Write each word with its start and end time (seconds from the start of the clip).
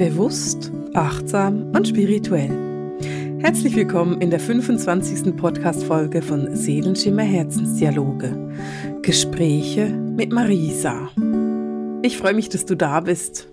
Bewusst, 0.00 0.72
achtsam 0.94 1.72
und 1.72 1.86
spirituell. 1.86 2.96
Herzlich 3.40 3.76
willkommen 3.76 4.22
in 4.22 4.30
der 4.30 4.40
25. 4.40 5.36
Podcast-Folge 5.36 6.22
von 6.22 6.56
Seelenschimmer 6.56 7.22
Herzensdialoge. 7.22 8.50
Gespräche 9.02 9.88
mit 9.88 10.32
Marisa. 10.32 11.10
Ich 12.00 12.16
freue 12.16 12.32
mich, 12.32 12.48
dass 12.48 12.64
du 12.64 12.78
da 12.78 13.00
bist. 13.00 13.50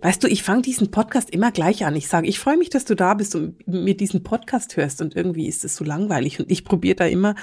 Weißt 0.00 0.24
du, 0.24 0.26
ich 0.26 0.42
fange 0.42 0.62
diesen 0.62 0.90
Podcast 0.90 1.30
immer 1.30 1.52
gleich 1.52 1.86
an. 1.86 1.94
Ich 1.94 2.08
sage, 2.08 2.26
ich 2.26 2.40
freue 2.40 2.56
mich, 2.56 2.70
dass 2.70 2.84
du 2.84 2.96
da 2.96 3.14
bist 3.14 3.36
und 3.36 3.64
mir 3.68 3.96
diesen 3.96 4.24
Podcast 4.24 4.76
hörst 4.76 5.00
und 5.00 5.14
irgendwie 5.14 5.46
ist 5.46 5.64
es 5.64 5.76
so 5.76 5.84
langweilig 5.84 6.40
und 6.40 6.50
ich 6.50 6.64
probiere 6.64 6.96
da 6.96 7.06
immer 7.06 7.36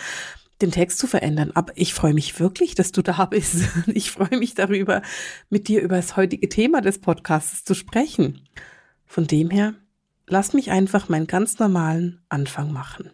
den 0.62 0.72
Text 0.72 1.00
zu 1.00 1.08
verändern. 1.08 1.52
Aber 1.54 1.74
ich 1.76 1.94
freue 1.94 2.14
mich 2.14 2.40
wirklich, 2.40 2.76
dass 2.76 2.92
du 2.92 3.02
da 3.02 3.26
bist. 3.26 3.64
Ich 3.88 4.12
freue 4.12 4.38
mich 4.38 4.56
darüber, 4.56 5.02
mit 5.50 5.68
dir 5.68 5.82
über 5.82 5.96
das 5.96 6.16
heutige 6.16 6.50
Thema 6.50 6.82
des 6.82 7.00
Podcasts 7.00 7.64
zu 7.64 7.74
sprechen. 7.74 8.48
Von 9.06 9.28
dem 9.28 9.50
her, 9.50 9.74
lass 10.28 10.54
mich 10.54 10.72
einfach 10.72 11.10
meinen 11.10 11.28
ganz 11.28 11.60
normalen 11.60 12.22
Anfang 12.30 12.72
machen. 12.72 13.10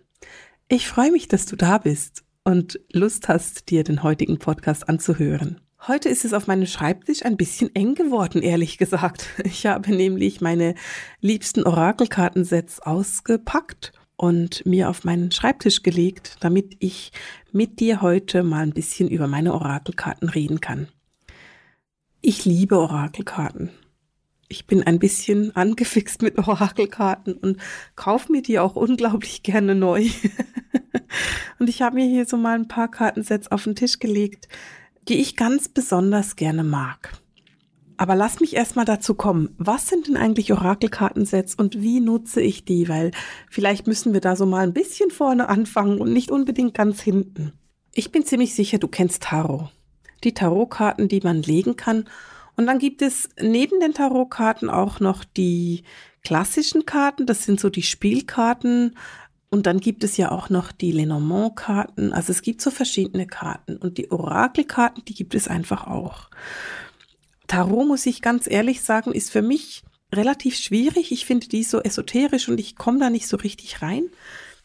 Ich 0.67 0.87
freue 0.87 1.11
mich, 1.11 1.27
dass 1.27 1.45
du 1.45 1.55
da 1.55 1.77
bist 1.77 2.23
und 2.43 2.79
Lust 2.91 3.27
hast, 3.29 3.69
dir 3.69 3.83
den 3.83 4.03
heutigen 4.03 4.39
Podcast 4.39 4.89
anzuhören. 4.89 5.61
Heute 5.87 6.09
ist 6.09 6.25
es 6.25 6.33
auf 6.33 6.47
meinem 6.47 6.65
Schreibtisch 6.65 7.23
ein 7.23 7.37
bisschen 7.37 7.73
eng 7.75 7.93
geworden, 7.93 8.41
ehrlich 8.41 8.77
gesagt. 8.77 9.27
Ich 9.43 9.65
habe 9.67 9.95
nämlich 9.95 10.41
meine 10.41 10.73
liebsten 11.21 11.63
Orakelkartensets 11.63 12.79
ausgepackt 12.79 13.93
und 14.17 14.65
mir 14.65 14.89
auf 14.89 15.03
meinen 15.03 15.31
Schreibtisch 15.31 15.83
gelegt, 15.83 16.37
damit 16.39 16.75
ich 16.79 17.11
mit 17.51 17.79
dir 17.79 18.01
heute 18.01 18.43
mal 18.43 18.63
ein 18.63 18.73
bisschen 18.73 19.09
über 19.09 19.27
meine 19.27 19.53
Orakelkarten 19.53 20.29
reden 20.29 20.61
kann. 20.61 20.87
Ich 22.21 22.45
liebe 22.45 22.77
Orakelkarten. 22.77 23.69
Ich 24.47 24.67
bin 24.67 24.83
ein 24.83 24.99
bisschen 24.99 25.55
angefixt 25.55 26.21
mit 26.21 26.37
Orakelkarten 26.37 27.33
und 27.33 27.59
kaufe 27.95 28.31
mir 28.31 28.41
die 28.41 28.59
auch 28.59 28.75
unglaublich 28.75 29.43
gerne 29.43 29.75
neu. 29.75 30.07
und 31.59 31.69
ich 31.69 31.81
habe 31.81 31.95
mir 31.95 32.05
hier 32.05 32.25
so 32.25 32.37
mal 32.37 32.55
ein 32.55 32.67
paar 32.67 32.89
Kartensets 32.89 33.51
auf 33.51 33.63
den 33.63 33.75
Tisch 33.75 33.99
gelegt, 33.99 34.47
die 35.07 35.19
ich 35.19 35.35
ganz 35.35 35.69
besonders 35.69 36.35
gerne 36.35 36.63
mag. 36.63 37.11
Aber 37.97 38.15
lass 38.15 38.39
mich 38.39 38.55
erstmal 38.55 38.85
dazu 38.85 39.13
kommen. 39.13 39.55
Was 39.57 39.87
sind 39.87 40.07
denn 40.07 40.17
eigentlich 40.17 40.51
Orakelkartensets 40.51 41.55
und 41.55 41.81
wie 41.81 41.99
nutze 41.99 42.41
ich 42.41 42.65
die? 42.65 42.89
Weil 42.89 43.11
vielleicht 43.49 43.87
müssen 43.87 44.13
wir 44.13 44.21
da 44.21 44.35
so 44.35 44.45
mal 44.45 44.63
ein 44.63 44.73
bisschen 44.73 45.11
vorne 45.11 45.47
anfangen 45.49 45.99
und 45.99 46.11
nicht 46.11 46.31
unbedingt 46.31 46.73
ganz 46.73 47.01
hinten. 47.01 47.53
Ich 47.93 48.11
bin 48.11 48.25
ziemlich 48.25 48.53
sicher, 48.53 48.77
du 48.77 48.87
kennst 48.87 49.23
Tarot. 49.23 49.69
Die 50.23 50.33
Tarotkarten, 50.33 51.07
die 51.07 51.21
man 51.21 51.41
legen 51.41 51.77
kann. 51.77 52.05
Und 52.57 52.67
dann 52.67 52.79
gibt 52.79 53.01
es 53.01 53.29
neben 53.39 53.79
den 53.79 53.93
Tarotkarten 53.93 54.69
auch 54.69 54.99
noch 54.99 55.23
die 55.23 55.83
klassischen 56.23 56.85
Karten. 56.85 57.25
Das 57.25 57.43
sind 57.43 57.59
so 57.59 57.69
die 57.69 57.83
Spielkarten. 57.83 58.95
Und 59.49 59.67
dann 59.67 59.79
gibt 59.79 60.03
es 60.03 60.17
ja 60.17 60.31
auch 60.31 60.49
noch 60.49 60.73
die 60.73 60.91
Lenormand-Karten. 60.91 62.11
Also 62.11 62.33
es 62.33 62.41
gibt 62.41 62.61
so 62.61 62.71
verschiedene 62.71 63.27
Karten. 63.27 63.77
Und 63.77 63.97
die 63.97 64.11
Orakelkarten, 64.11 65.05
die 65.05 65.13
gibt 65.13 65.35
es 65.35 65.47
einfach 65.47 65.87
auch. 65.87 66.29
Tarot, 67.47 67.87
muss 67.87 68.05
ich 68.05 68.21
ganz 68.21 68.49
ehrlich 68.49 68.81
sagen, 68.81 69.11
ist 69.11 69.31
für 69.31 69.41
mich 69.41 69.83
relativ 70.13 70.55
schwierig. 70.55 71.11
Ich 71.11 71.25
finde 71.25 71.47
die 71.47 71.63
so 71.63 71.81
esoterisch 71.81 72.49
und 72.49 72.59
ich 72.59 72.75
komme 72.75 72.99
da 72.99 73.09
nicht 73.09 73.27
so 73.27 73.37
richtig 73.37 73.81
rein. 73.81 74.09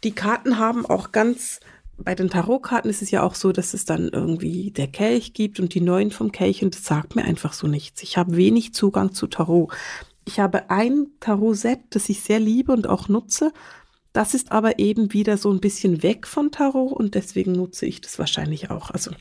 Die 0.04 0.12
Karten 0.12 0.58
haben 0.58 0.86
auch 0.86 1.12
ganz, 1.12 1.60
bei 1.98 2.14
den 2.14 2.30
Tarotkarten 2.30 2.90
ist 2.90 3.02
es 3.02 3.10
ja 3.10 3.22
auch 3.22 3.34
so, 3.34 3.52
dass 3.52 3.74
es 3.74 3.84
dann 3.84 4.08
irgendwie 4.08 4.70
der 4.70 4.86
Kelch 4.86 5.34
gibt 5.34 5.60
und 5.60 5.74
die 5.74 5.80
neuen 5.80 6.10
vom 6.10 6.32
Kelch 6.32 6.62
und 6.62 6.74
das 6.74 6.84
sagt 6.84 7.16
mir 7.16 7.24
einfach 7.24 7.52
so 7.52 7.66
nichts. 7.66 8.02
Ich 8.02 8.16
habe 8.16 8.36
wenig 8.36 8.72
Zugang 8.72 9.12
zu 9.12 9.26
Tarot. 9.26 9.72
Ich 10.24 10.40
habe 10.40 10.70
ein 10.70 11.08
Tarot-Set, 11.20 11.80
das 11.90 12.08
ich 12.08 12.20
sehr 12.20 12.40
liebe 12.40 12.72
und 12.72 12.88
auch 12.88 13.08
nutze. 13.08 13.52
Das 14.12 14.34
ist 14.34 14.52
aber 14.52 14.78
eben 14.78 15.12
wieder 15.12 15.36
so 15.36 15.52
ein 15.52 15.60
bisschen 15.60 16.02
weg 16.02 16.26
von 16.26 16.50
Tarot 16.50 16.92
und 16.92 17.14
deswegen 17.14 17.52
nutze 17.52 17.86
ich 17.86 18.00
das 18.00 18.18
wahrscheinlich 18.18 18.70
auch. 18.70 18.90
Also 18.90 19.12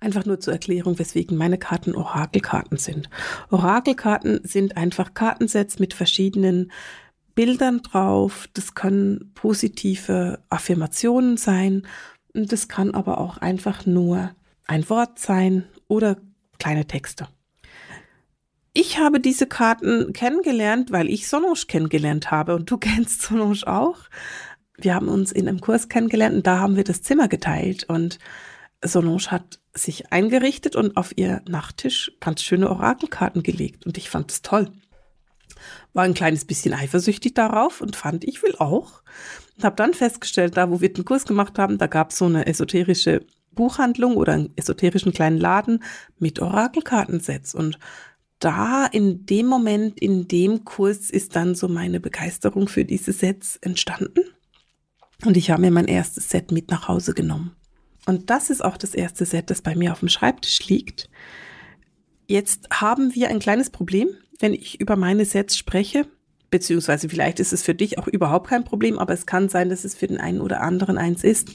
Einfach 0.00 0.24
nur 0.24 0.40
zur 0.40 0.52
Erklärung, 0.52 0.98
weswegen 0.98 1.36
meine 1.36 1.58
Karten 1.58 1.94
Orakelkarten 1.94 2.78
sind. 2.78 3.08
Orakelkarten 3.50 4.40
sind 4.44 4.76
einfach 4.76 5.14
Kartensets 5.14 5.78
mit 5.78 5.94
verschiedenen 5.94 6.70
Bildern 7.34 7.82
drauf. 7.82 8.48
Das 8.54 8.74
können 8.74 9.30
positive 9.34 10.40
Affirmationen 10.48 11.36
sein. 11.36 11.86
Das 12.34 12.68
kann 12.68 12.94
aber 12.94 13.18
auch 13.18 13.38
einfach 13.38 13.86
nur 13.86 14.30
ein 14.66 14.88
Wort 14.90 15.18
sein 15.18 15.64
oder 15.86 16.16
kleine 16.58 16.86
Texte. 16.86 17.28
Ich 18.72 18.98
habe 18.98 19.18
diese 19.18 19.46
Karten 19.46 20.12
kennengelernt, 20.12 20.92
weil 20.92 21.08
ich 21.08 21.26
Solange 21.26 21.54
kennengelernt 21.66 22.30
habe 22.30 22.54
und 22.54 22.70
du 22.70 22.76
kennst 22.78 23.22
Solange 23.22 23.66
auch. 23.66 23.98
Wir 24.76 24.94
haben 24.94 25.08
uns 25.08 25.32
in 25.32 25.48
einem 25.48 25.60
Kurs 25.60 25.88
kennengelernt 25.88 26.36
und 26.36 26.46
da 26.46 26.60
haben 26.60 26.76
wir 26.76 26.84
das 26.84 27.02
Zimmer 27.02 27.26
geteilt 27.26 27.84
und 27.88 28.18
Solange 28.84 29.30
hat 29.30 29.58
sich 29.74 30.12
eingerichtet 30.12 30.76
und 30.76 30.96
auf 30.96 31.16
ihr 31.16 31.42
Nachttisch 31.48 32.12
ganz 32.20 32.42
schöne 32.42 32.70
Orakelkarten 32.70 33.42
gelegt 33.42 33.86
und 33.86 33.98
ich 33.98 34.10
fand 34.10 34.30
es 34.30 34.42
toll. 34.42 34.70
War 35.92 36.04
ein 36.04 36.14
kleines 36.14 36.44
bisschen 36.44 36.74
eifersüchtig 36.74 37.34
darauf 37.34 37.80
und 37.80 37.96
fand, 37.96 38.24
ich 38.24 38.42
will 38.42 38.54
auch. 38.58 39.02
Und 39.56 39.64
habe 39.64 39.76
dann 39.76 39.94
festgestellt, 39.94 40.56
da 40.56 40.70
wo 40.70 40.80
wir 40.80 40.92
den 40.92 41.04
Kurs 41.04 41.24
gemacht 41.24 41.58
haben, 41.58 41.78
da 41.78 41.86
gab 41.86 42.10
es 42.10 42.18
so 42.18 42.26
eine 42.26 42.46
esoterische 42.46 43.26
Buchhandlung 43.52 44.16
oder 44.16 44.34
einen 44.34 44.52
esoterischen 44.56 45.12
kleinen 45.12 45.38
Laden 45.38 45.82
mit 46.18 46.40
Orakelkartensets 46.40 47.54
und 47.54 47.78
da 48.38 48.86
in 48.86 49.26
dem 49.26 49.46
Moment, 49.46 49.98
in 49.98 50.28
dem 50.28 50.64
Kurs 50.64 51.10
ist 51.10 51.34
dann 51.34 51.54
so 51.54 51.68
meine 51.68 51.98
Begeisterung 51.98 52.68
für 52.68 52.84
diese 52.84 53.12
Sets 53.12 53.56
entstanden. 53.56 54.20
Und 55.24 55.36
ich 55.36 55.50
habe 55.50 55.62
mir 55.62 55.72
mein 55.72 55.88
erstes 55.88 56.30
Set 56.30 56.52
mit 56.52 56.70
nach 56.70 56.86
Hause 56.86 57.14
genommen. 57.14 57.56
Und 58.08 58.30
das 58.30 58.48
ist 58.48 58.64
auch 58.64 58.78
das 58.78 58.94
erste 58.94 59.26
Set, 59.26 59.50
das 59.50 59.60
bei 59.60 59.74
mir 59.74 59.92
auf 59.92 60.00
dem 60.00 60.08
Schreibtisch 60.08 60.66
liegt. 60.66 61.10
Jetzt 62.26 62.66
haben 62.70 63.14
wir 63.14 63.28
ein 63.28 63.38
kleines 63.38 63.68
Problem, 63.68 64.08
wenn 64.40 64.54
ich 64.54 64.80
über 64.80 64.96
meine 64.96 65.26
Sets 65.26 65.58
spreche, 65.58 66.06
beziehungsweise 66.50 67.10
vielleicht 67.10 67.38
ist 67.38 67.52
es 67.52 67.62
für 67.62 67.74
dich 67.74 67.98
auch 67.98 68.08
überhaupt 68.08 68.48
kein 68.48 68.64
Problem, 68.64 68.98
aber 68.98 69.12
es 69.12 69.26
kann 69.26 69.50
sein, 69.50 69.68
dass 69.68 69.84
es 69.84 69.94
für 69.94 70.06
den 70.06 70.20
einen 70.20 70.40
oder 70.40 70.62
anderen 70.62 70.96
eins 70.96 71.22
ist. 71.22 71.50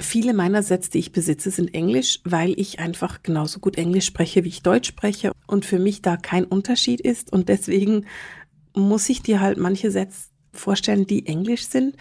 Viele 0.00 0.34
meiner 0.34 0.64
Sets, 0.64 0.90
die 0.90 0.98
ich 0.98 1.12
besitze, 1.12 1.52
sind 1.52 1.72
Englisch, 1.72 2.18
weil 2.24 2.58
ich 2.58 2.80
einfach 2.80 3.22
genauso 3.22 3.60
gut 3.60 3.78
Englisch 3.78 4.06
spreche, 4.06 4.42
wie 4.42 4.48
ich 4.48 4.64
Deutsch 4.64 4.88
spreche 4.88 5.30
und 5.46 5.64
für 5.64 5.78
mich 5.78 6.02
da 6.02 6.16
kein 6.16 6.46
Unterschied 6.46 7.00
ist 7.00 7.32
und 7.32 7.48
deswegen 7.48 8.06
muss 8.74 9.08
ich 9.08 9.22
dir 9.22 9.38
halt 9.38 9.56
manche 9.56 9.92
Sets 9.92 10.30
vorstellen, 10.52 11.06
die 11.06 11.26
Englisch 11.26 11.68
sind. 11.68 11.94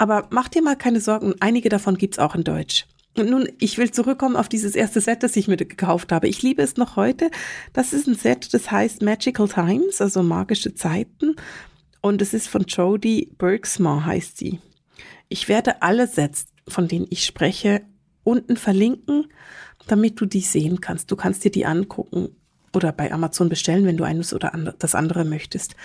Aber 0.00 0.28
mach 0.30 0.48
dir 0.48 0.62
mal 0.62 0.76
keine 0.76 0.98
Sorgen, 0.98 1.34
einige 1.40 1.68
davon 1.68 1.98
gibt's 1.98 2.18
auch 2.18 2.34
in 2.34 2.42
Deutsch. 2.42 2.86
Und 3.18 3.28
nun, 3.28 3.46
ich 3.58 3.76
will 3.76 3.90
zurückkommen 3.90 4.34
auf 4.34 4.48
dieses 4.48 4.74
erste 4.74 5.02
Set, 5.02 5.22
das 5.22 5.36
ich 5.36 5.46
mir 5.46 5.58
gekauft 5.58 6.10
habe. 6.10 6.26
Ich 6.26 6.40
liebe 6.40 6.62
es 6.62 6.78
noch 6.78 6.96
heute. 6.96 7.30
Das 7.74 7.92
ist 7.92 8.06
ein 8.06 8.14
Set, 8.14 8.54
das 8.54 8.70
heißt 8.70 9.02
Magical 9.02 9.46
Times, 9.46 10.00
also 10.00 10.22
magische 10.22 10.74
Zeiten. 10.74 11.36
Und 12.00 12.22
es 12.22 12.32
ist 12.32 12.48
von 12.48 12.62
Jodie 12.62 13.30
Bergsma, 13.36 14.06
heißt 14.06 14.38
sie. 14.38 14.58
Ich 15.28 15.50
werde 15.50 15.82
alle 15.82 16.06
Sets, 16.06 16.46
von 16.66 16.88
denen 16.88 17.06
ich 17.10 17.26
spreche, 17.26 17.82
unten 18.24 18.56
verlinken, 18.56 19.26
damit 19.86 20.18
du 20.18 20.24
die 20.24 20.40
sehen 20.40 20.80
kannst. 20.80 21.10
Du 21.10 21.16
kannst 21.16 21.44
dir 21.44 21.50
die 21.50 21.66
angucken 21.66 22.34
oder 22.72 22.92
bei 22.92 23.12
Amazon 23.12 23.50
bestellen, 23.50 23.84
wenn 23.84 23.98
du 23.98 24.04
eines 24.04 24.32
oder 24.32 24.50
das 24.78 24.94
andere 24.94 25.26
möchtest. 25.26 25.76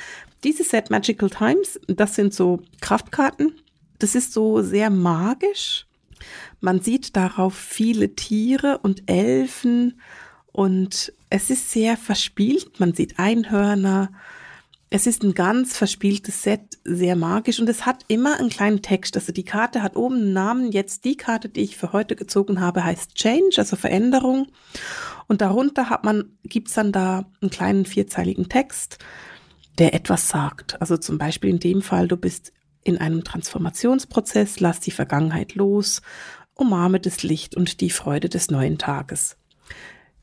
Dieses 0.45 0.69
Set 0.69 0.89
Magical 0.89 1.29
Times, 1.29 1.81
das 1.87 2.15
sind 2.15 2.33
so 2.33 2.61
Kraftkarten 2.79 3.55
das 3.99 4.15
ist 4.15 4.33
so 4.33 4.61
sehr 4.61 4.89
magisch. 4.89 5.87
Man 6.61 6.81
sieht 6.81 7.15
darauf 7.15 7.55
viele 7.55 8.15
Tiere 8.15 8.79
und 8.79 9.09
Elfen 9.09 9.99
und 10.51 11.13
es 11.29 11.49
ist 11.49 11.71
sehr 11.71 11.97
verspielt. 11.97 12.79
Man 12.79 12.93
sieht 12.93 13.19
Einhörner. 13.19 14.11
Es 14.89 15.07
ist 15.07 15.23
ein 15.23 15.33
ganz 15.33 15.75
verspieltes 15.75 16.43
Set, 16.43 16.77
sehr 16.85 17.15
magisch 17.15 17.59
und 17.59 17.67
es 17.67 17.85
hat 17.85 18.05
immer 18.07 18.39
einen 18.39 18.49
kleinen 18.49 18.81
Text. 18.81 19.17
Also 19.17 19.33
die 19.33 19.43
Karte 19.43 19.81
hat 19.81 19.97
oben 19.97 20.15
einen 20.15 20.33
Namen. 20.33 20.71
Jetzt 20.71 21.03
die 21.03 21.17
Karte, 21.17 21.49
die 21.49 21.61
ich 21.61 21.75
für 21.75 21.91
heute 21.91 22.15
gezogen 22.15 22.61
habe, 22.61 22.83
heißt 22.83 23.15
Change, 23.15 23.55
also 23.57 23.75
Veränderung. 23.75 24.47
Und 25.27 25.41
darunter 25.41 25.89
hat 25.89 26.03
man, 26.03 26.37
gibt's 26.43 26.75
dann 26.75 26.91
da 26.91 27.25
einen 27.41 27.51
kleinen 27.51 27.85
vierzeiligen 27.85 28.47
Text, 28.47 28.99
der 29.79 29.93
etwas 29.93 30.29
sagt. 30.29 30.79
Also 30.79 30.97
zum 30.97 31.17
Beispiel 31.17 31.49
in 31.49 31.59
dem 31.59 31.81
Fall, 31.81 32.07
du 32.07 32.15
bist 32.15 32.53
in 32.85 32.99
einem 32.99 33.25
Transformationsprozess, 33.25 34.61
lass 34.61 34.79
die 34.79 34.91
Vergangenheit 34.91 35.55
los, 35.55 36.01
umarme 36.53 37.01
das 37.01 37.23
Licht 37.23 37.57
und 37.57 37.81
die 37.81 37.89
Freude 37.89 38.29
des 38.29 38.49
neuen 38.49 38.77
Tages. 38.77 39.35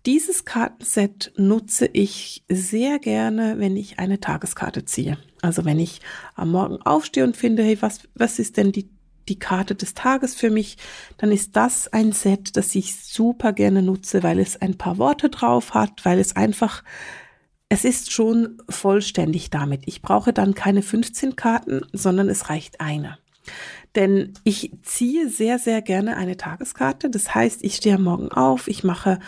Dieses 0.06 0.44
Kartenset 0.44 1.32
nutze 1.36 1.86
ich 1.86 2.44
sehr 2.48 2.98
gerne, 2.98 3.58
wenn 3.58 3.76
ich 3.76 3.98
eine 3.98 4.18
Tageskarte 4.18 4.84
ziehe. 4.84 5.18
Also 5.42 5.64
wenn 5.64 5.78
ich 5.78 6.00
am 6.34 6.50
Morgen 6.50 6.80
aufstehe 6.82 7.24
und 7.24 7.36
finde, 7.36 7.62
hey, 7.62 7.78
was, 7.80 8.00
was 8.14 8.38
ist 8.38 8.56
denn 8.56 8.72
die, 8.72 8.88
die 9.28 9.38
Karte 9.38 9.74
des 9.74 9.94
Tages 9.94 10.34
für 10.34 10.50
mich, 10.50 10.76
dann 11.18 11.30
ist 11.30 11.54
das 11.54 11.92
ein 11.92 12.12
Set, 12.12 12.56
das 12.56 12.74
ich 12.74 12.96
super 12.96 13.52
gerne 13.52 13.82
nutze, 13.82 14.22
weil 14.22 14.38
es 14.38 14.60
ein 14.60 14.78
paar 14.78 14.98
Worte 14.98 15.28
drauf 15.28 15.74
hat, 15.74 16.04
weil 16.04 16.18
es 16.18 16.34
einfach 16.34 16.82
es 17.72 17.86
ist 17.86 18.12
schon 18.12 18.58
vollständig 18.68 19.48
damit. 19.48 19.84
Ich 19.86 20.02
brauche 20.02 20.34
dann 20.34 20.52
keine 20.52 20.82
15 20.82 21.36
Karten, 21.36 21.80
sondern 21.94 22.28
es 22.28 22.50
reicht 22.50 22.82
eine. 22.82 23.16
Denn 23.94 24.34
ich 24.44 24.72
ziehe 24.82 25.30
sehr, 25.30 25.58
sehr 25.58 25.80
gerne 25.80 26.18
eine 26.18 26.36
Tageskarte. 26.36 27.08
Das 27.08 27.34
heißt, 27.34 27.64
ich 27.64 27.76
stehe 27.76 27.96
morgen 27.96 28.30
auf, 28.30 28.68
ich 28.68 28.84
mache 28.84 29.20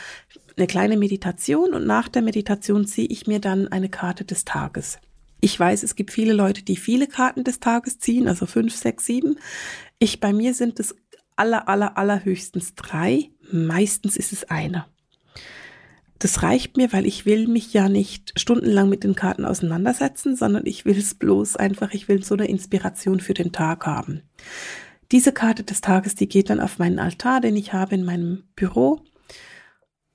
eine 0.59 0.67
kleine 0.67 0.99
Meditation 0.99 1.73
und 1.73 1.87
nach 1.87 2.11
der 2.11 2.21
Meditation 2.21 2.87
ziehe 2.87 3.09
ich 3.09 3.27
mir 3.27 3.41
dann 3.41 3.69
eine 3.69 3.89
Karte 3.89 4.27
des 4.27 4.45
Tages. 4.45 4.99
Ich 5.41 5.59
weiß, 5.59 5.83
es 5.83 5.97
gibt 5.97 6.11
viele 6.11 6.35
Leute, 6.35 6.63
die 6.63 6.77
viele 6.77 7.07
Karten 7.07 7.45
des 7.45 7.61
Tages 7.61 7.99
ziehen, 7.99 8.29
also 8.29 8.45
fünf, 8.45 8.77
sechs, 8.77 9.07
sieben. 9.07 9.39
Ich, 9.99 10.21
bei 10.21 10.35
mir 10.35 10.53
sind 10.53 10.79
es 10.81 10.95
aller, 11.35 11.67
aller, 11.67 11.97
allerhöchstens 11.97 12.75
drei. 12.75 13.31
Meistens 13.51 14.19
ist 14.19 14.35
es 14.35 14.45
eine 14.51 14.85
das 16.19 16.43
reicht 16.43 16.77
mir, 16.77 16.93
weil 16.93 17.07
ich 17.07 17.27
will 17.27 17.49
mich 17.49 17.73
ja 17.73 17.89
nicht 17.89 18.39
stundenlang 18.39 18.89
mit 18.89 19.05
den 19.05 19.15
Karten 19.15 19.45
auseinandersetzen, 19.45 20.37
sondern 20.37 20.65
ich 20.67 20.85
will 20.85 20.97
es 20.97 21.15
bloß 21.15 21.57
einfach, 21.57 21.93
ich 21.93 22.09
will 22.09 22.23
so 22.23 22.35
eine 22.35 22.47
Inspiration 22.47 23.21
für 23.21 23.35
den 23.35 23.53
Tag 23.53 23.87
haben. 23.87 24.23
Diese 25.13 25.33
Karte 25.33 25.65
des 25.65 25.81
Tages, 25.81 26.15
die 26.15 26.29
geht 26.29 26.51
dann 26.51 26.61
auf 26.61 26.79
meinen 26.79 26.99
Altar, 26.99 27.41
den 27.41 27.57
ich 27.57 27.73
habe 27.73 27.95
in 27.95 28.05
meinem 28.05 28.45
Büro. 28.57 29.03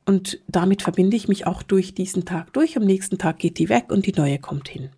Und 0.06 0.40
damit 0.48 0.82
verbinde 0.82 1.16
ich 1.16 1.28
mich 1.28 1.46
auch 1.46 1.62
durch 1.62 1.94
diesen 1.94 2.26
Tag 2.26 2.54
durch. 2.54 2.76
Am 2.76 2.86
nächsten 2.86 3.20
Tag 3.20 3.38
geht 3.38 3.60
die 3.60 3.70
weg 3.70 3.92
und 3.92 4.08
die 4.08 4.14
neue 4.14 4.40
kommt 4.40 4.68
hin. 4.68 4.90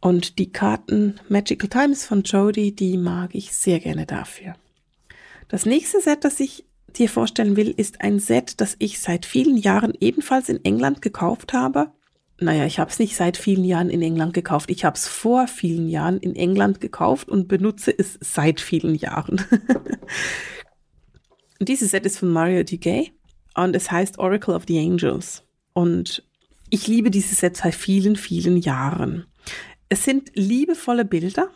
Und 0.00 0.38
die 0.38 0.52
Karten 0.52 1.18
Magical 1.28 1.70
Times 1.70 2.04
von 2.04 2.22
Jody, 2.22 2.74
die 2.74 2.98
mag 2.98 3.34
ich 3.34 3.54
sehr 3.54 3.80
gerne 3.80 4.04
dafür. 4.04 4.54
Das 5.48 5.64
nächste 5.64 6.00
Set, 6.00 6.24
das 6.24 6.38
ich 6.38 6.65
dir 6.96 7.08
vorstellen 7.08 7.56
will, 7.56 7.72
ist 7.76 8.00
ein 8.00 8.18
Set, 8.18 8.60
das 8.60 8.76
ich 8.78 9.00
seit 9.00 9.26
vielen 9.26 9.56
Jahren 9.56 9.92
ebenfalls 10.00 10.48
in 10.48 10.64
England 10.64 11.02
gekauft 11.02 11.52
habe. 11.52 11.92
Naja, 12.38 12.66
ich 12.66 12.78
habe 12.78 12.90
es 12.90 12.98
nicht 12.98 13.16
seit 13.16 13.36
vielen 13.36 13.64
Jahren 13.64 13.88
in 13.88 14.02
England 14.02 14.34
gekauft. 14.34 14.70
Ich 14.70 14.84
habe 14.84 14.96
es 14.96 15.08
vor 15.08 15.48
vielen 15.48 15.88
Jahren 15.88 16.18
in 16.18 16.36
England 16.36 16.80
gekauft 16.80 17.28
und 17.28 17.48
benutze 17.48 17.96
es 17.96 18.18
seit 18.20 18.60
vielen 18.60 18.94
Jahren. 18.94 19.44
dieses 21.60 21.92
Set 21.92 22.04
ist 22.04 22.18
von 22.18 22.28
Mario 22.28 22.62
Duguay 22.62 23.12
und 23.54 23.74
es 23.74 23.90
heißt 23.90 24.18
Oracle 24.18 24.54
of 24.54 24.64
the 24.68 24.78
Angels. 24.78 25.44
Und 25.72 26.22
ich 26.68 26.86
liebe 26.86 27.10
dieses 27.10 27.38
Set 27.38 27.56
seit 27.56 27.74
vielen, 27.74 28.16
vielen 28.16 28.58
Jahren. 28.58 29.26
Es 29.88 30.04
sind 30.04 30.32
liebevolle 30.34 31.04
Bilder 31.04 31.50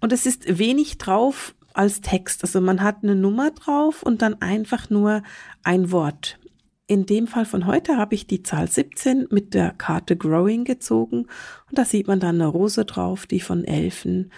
und 0.00 0.12
es 0.12 0.26
ist 0.26 0.58
wenig 0.58 0.98
drauf, 0.98 1.54
als 1.76 2.00
Text. 2.00 2.42
Also 2.42 2.60
man 2.60 2.82
hat 2.82 3.02
eine 3.02 3.14
Nummer 3.14 3.50
drauf 3.50 4.02
und 4.02 4.22
dann 4.22 4.40
einfach 4.40 4.90
nur 4.90 5.22
ein 5.62 5.90
Wort. 5.90 6.38
In 6.86 7.06
dem 7.06 7.26
Fall 7.26 7.46
von 7.46 7.66
heute 7.66 7.96
habe 7.96 8.14
ich 8.14 8.26
die 8.26 8.42
Zahl 8.42 8.68
17 8.68 9.28
mit 9.30 9.54
der 9.54 9.70
Karte 9.70 10.16
Growing 10.16 10.64
gezogen 10.64 11.26
und 11.68 11.78
da 11.78 11.84
sieht 11.84 12.06
man 12.06 12.20
dann 12.20 12.34
eine 12.34 12.48
Rose 12.48 12.84
drauf, 12.84 13.26
die 13.26 13.40
von 13.40 13.64
Elfen 13.64 14.30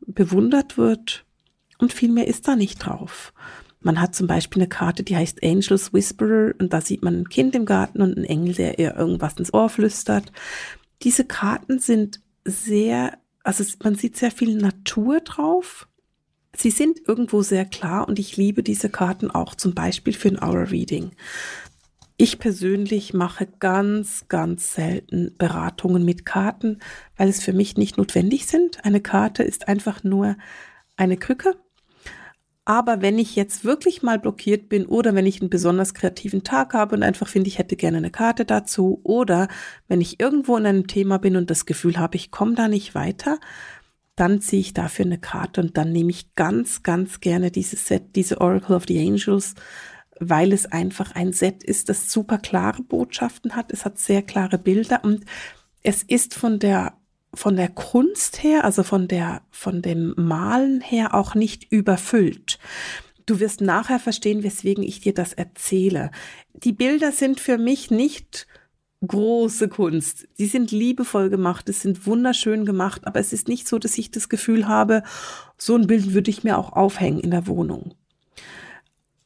bewundert 0.00 0.76
wird 0.76 1.24
und 1.78 1.92
viel 1.92 2.10
mehr 2.10 2.26
ist 2.26 2.48
da 2.48 2.56
nicht 2.56 2.78
drauf. 2.78 3.32
Man 3.80 4.00
hat 4.00 4.14
zum 4.14 4.26
Beispiel 4.26 4.62
eine 4.62 4.68
Karte, 4.68 5.02
die 5.02 5.16
heißt 5.16 5.42
Angels 5.42 5.92
Whisperer 5.92 6.52
und 6.58 6.72
da 6.72 6.80
sieht 6.80 7.02
man 7.02 7.20
ein 7.20 7.28
Kind 7.28 7.54
im 7.54 7.64
Garten 7.64 8.02
und 8.02 8.16
einen 8.16 8.26
Engel, 8.26 8.54
der 8.54 8.78
ihr 8.78 8.94
irgendwas 8.96 9.36
ins 9.36 9.54
Ohr 9.54 9.68
flüstert. 9.68 10.32
Diese 11.02 11.24
Karten 11.24 11.78
sind 11.78 12.20
sehr, 12.44 13.18
also 13.42 13.64
man 13.82 13.94
sieht 13.94 14.16
sehr 14.16 14.30
viel 14.30 14.56
Natur 14.56 15.20
drauf 15.20 15.88
Sie 16.56 16.70
sind 16.70 17.00
irgendwo 17.06 17.42
sehr 17.42 17.64
klar 17.64 18.08
und 18.08 18.18
ich 18.18 18.36
liebe 18.36 18.62
diese 18.62 18.90
Karten 18.90 19.30
auch 19.30 19.54
zum 19.54 19.74
Beispiel 19.74 20.12
für 20.12 20.28
ein 20.28 20.42
Hour 20.42 20.70
Reading. 20.70 21.12
Ich 22.16 22.38
persönlich 22.38 23.14
mache 23.14 23.48
ganz, 23.60 24.26
ganz 24.28 24.74
selten 24.74 25.34
Beratungen 25.38 26.04
mit 26.04 26.26
Karten, 26.26 26.80
weil 27.16 27.30
es 27.30 27.42
für 27.42 27.54
mich 27.54 27.78
nicht 27.78 27.96
notwendig 27.96 28.46
sind. 28.46 28.84
Eine 28.84 29.00
Karte 29.00 29.42
ist 29.42 29.68
einfach 29.68 30.04
nur 30.04 30.36
eine 30.98 31.16
Krücke. 31.16 31.56
Aber 32.66 33.00
wenn 33.00 33.18
ich 33.18 33.36
jetzt 33.36 33.64
wirklich 33.64 34.02
mal 34.02 34.18
blockiert 34.18 34.68
bin 34.68 34.84
oder 34.84 35.14
wenn 35.14 35.26
ich 35.26 35.40
einen 35.40 35.50
besonders 35.50 35.94
kreativen 35.94 36.44
Tag 36.44 36.74
habe 36.74 36.94
und 36.94 37.02
einfach 37.02 37.26
finde, 37.26 37.48
ich 37.48 37.58
hätte 37.58 37.74
gerne 37.74 37.96
eine 37.96 38.10
Karte 38.10 38.44
dazu 38.44 39.00
oder 39.02 39.48
wenn 39.88 40.00
ich 40.00 40.20
irgendwo 40.20 40.56
in 40.56 40.66
einem 40.66 40.86
Thema 40.86 41.18
bin 41.18 41.36
und 41.36 41.50
das 41.50 41.64
Gefühl 41.64 41.96
habe, 41.96 42.16
ich 42.16 42.30
komme 42.30 42.54
da 42.54 42.68
nicht 42.68 42.94
weiter, 42.94 43.38
dann 44.20 44.42
ziehe 44.42 44.60
ich 44.60 44.74
dafür 44.74 45.06
eine 45.06 45.18
Karte 45.18 45.62
und 45.62 45.78
dann 45.78 45.92
nehme 45.92 46.10
ich 46.10 46.34
ganz, 46.34 46.82
ganz 46.82 47.20
gerne 47.20 47.50
dieses 47.50 47.86
Set, 47.86 48.14
diese 48.16 48.40
Oracle 48.40 48.76
of 48.76 48.84
the 48.86 48.98
Angels, 48.98 49.54
weil 50.18 50.52
es 50.52 50.66
einfach 50.66 51.12
ein 51.12 51.32
Set 51.32 51.64
ist, 51.64 51.88
das 51.88 52.12
super 52.12 52.36
klare 52.36 52.82
Botschaften 52.82 53.56
hat. 53.56 53.72
Es 53.72 53.86
hat 53.86 53.98
sehr 53.98 54.20
klare 54.20 54.58
Bilder 54.58 55.02
und 55.04 55.24
es 55.82 56.02
ist 56.02 56.34
von 56.34 56.58
der 56.58 56.94
von 57.32 57.54
der 57.54 57.68
Kunst 57.68 58.42
her, 58.42 58.64
also 58.64 58.82
von 58.82 59.08
der 59.08 59.42
von 59.50 59.82
dem 59.82 60.14
Malen 60.16 60.80
her 60.80 61.14
auch 61.14 61.34
nicht 61.34 61.72
überfüllt. 61.72 62.58
Du 63.24 63.40
wirst 63.40 63.60
nachher 63.60 64.00
verstehen, 64.00 64.42
weswegen 64.42 64.82
ich 64.82 65.00
dir 65.00 65.14
das 65.14 65.32
erzähle. 65.32 66.10
Die 66.52 66.72
Bilder 66.72 67.12
sind 67.12 67.40
für 67.40 67.56
mich 67.56 67.90
nicht 67.90 68.48
große 69.06 69.68
Kunst. 69.68 70.28
Sie 70.34 70.46
sind 70.46 70.70
liebevoll 70.70 71.30
gemacht, 71.30 71.68
es 71.68 71.80
sind 71.80 72.06
wunderschön 72.06 72.64
gemacht, 72.64 73.06
aber 73.06 73.20
es 73.20 73.32
ist 73.32 73.48
nicht 73.48 73.66
so, 73.66 73.78
dass 73.78 73.96
ich 73.98 74.10
das 74.10 74.28
Gefühl 74.28 74.68
habe, 74.68 75.02
so 75.56 75.74
ein 75.74 75.86
Bild 75.86 76.12
würde 76.12 76.30
ich 76.30 76.44
mir 76.44 76.58
auch 76.58 76.72
aufhängen 76.72 77.20
in 77.20 77.30
der 77.30 77.46
Wohnung. 77.46 77.94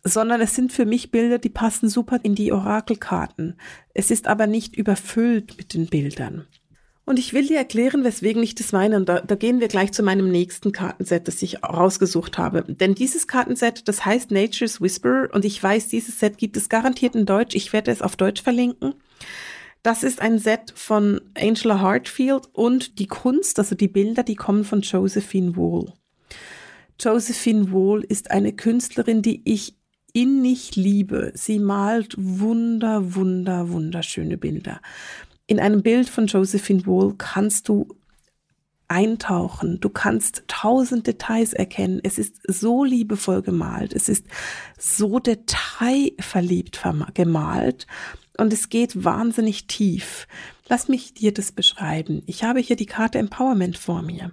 Sondern 0.04 0.40
es 0.40 0.54
sind 0.54 0.72
für 0.72 0.84
mich 0.84 1.10
Bilder, 1.10 1.38
die 1.38 1.48
passen 1.48 1.88
super 1.88 2.20
in 2.22 2.34
die 2.34 2.52
Orakelkarten. 2.52 3.58
Es 3.94 4.10
ist 4.10 4.26
aber 4.26 4.46
nicht 4.46 4.76
überfüllt 4.76 5.56
mit 5.56 5.74
den 5.74 5.86
Bildern. 5.86 6.46
Und 7.06 7.18
ich 7.18 7.34
will 7.34 7.46
dir 7.46 7.58
erklären, 7.58 8.02
weswegen 8.02 8.42
ich 8.42 8.54
das 8.54 8.72
meine. 8.72 8.96
Und 8.96 9.08
da, 9.08 9.20
da 9.20 9.34
gehen 9.34 9.60
wir 9.60 9.68
gleich 9.68 9.92
zu 9.92 10.02
meinem 10.02 10.30
nächsten 10.30 10.72
Kartenset, 10.72 11.28
das 11.28 11.42
ich 11.42 11.62
rausgesucht 11.62 12.38
habe. 12.38 12.62
Denn 12.62 12.94
dieses 12.94 13.26
Kartenset, 13.26 13.88
das 13.88 14.06
heißt 14.06 14.30
Nature's 14.30 14.80
Whisper. 14.80 15.28
Und 15.32 15.44
ich 15.44 15.62
weiß, 15.62 15.88
dieses 15.88 16.18
Set 16.18 16.38
gibt 16.38 16.56
es 16.56 16.70
garantiert 16.70 17.14
in 17.14 17.26
Deutsch. 17.26 17.54
Ich 17.54 17.72
werde 17.74 17.90
es 17.90 18.00
auf 18.00 18.16
Deutsch 18.16 18.42
verlinken. 18.42 18.94
Das 19.84 20.02
ist 20.02 20.22
ein 20.22 20.38
Set 20.38 20.72
von 20.74 21.20
Angela 21.34 21.78
Hartfield 21.78 22.48
und 22.54 22.98
die 22.98 23.06
Kunst, 23.06 23.58
also 23.58 23.74
die 23.74 23.86
Bilder, 23.86 24.22
die 24.22 24.34
kommen 24.34 24.64
von 24.64 24.80
Josephine 24.80 25.58
Wall. 25.58 25.92
Josephine 26.98 27.70
Wall 27.70 28.02
ist 28.02 28.30
eine 28.30 28.54
Künstlerin, 28.54 29.20
die 29.20 29.42
ich 29.44 29.76
innig 30.14 30.74
liebe. 30.74 31.32
Sie 31.34 31.58
malt 31.58 32.14
wunder, 32.16 33.14
wunder, 33.14 33.68
wunderschöne 33.68 34.38
Bilder. 34.38 34.80
In 35.46 35.60
einem 35.60 35.82
Bild 35.82 36.08
von 36.08 36.28
Josephine 36.28 36.86
Wall 36.86 37.14
kannst 37.18 37.68
du 37.68 37.86
eintauchen. 38.88 39.80
Du 39.80 39.90
kannst 39.90 40.44
tausend 40.48 41.06
Details 41.06 41.52
erkennen. 41.52 42.00
Es 42.02 42.18
ist 42.18 42.36
so 42.48 42.84
liebevoll 42.84 43.42
gemalt. 43.42 43.92
Es 43.92 44.08
ist 44.08 44.24
so 44.78 45.18
detailverliebt 45.18 46.82
gemalt. 47.12 47.86
Und 48.36 48.52
es 48.52 48.68
geht 48.68 49.04
wahnsinnig 49.04 49.66
tief. 49.66 50.26
Lass 50.68 50.88
mich 50.88 51.14
dir 51.14 51.32
das 51.32 51.52
beschreiben. 51.52 52.22
Ich 52.26 52.42
habe 52.42 52.60
hier 52.60 52.76
die 52.76 52.86
Karte 52.86 53.18
Empowerment 53.18 53.78
vor 53.78 54.02
mir. 54.02 54.32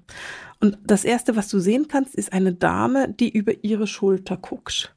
Und 0.59 0.77
das 0.83 1.03
erste, 1.03 1.35
was 1.35 1.49
du 1.49 1.59
sehen 1.59 1.87
kannst, 1.87 2.15
ist 2.15 2.33
eine 2.33 2.53
Dame, 2.53 3.13
die 3.13 3.29
über 3.29 3.63
ihre 3.63 3.87
Schulter 3.87 4.37
guckt. 4.37 4.95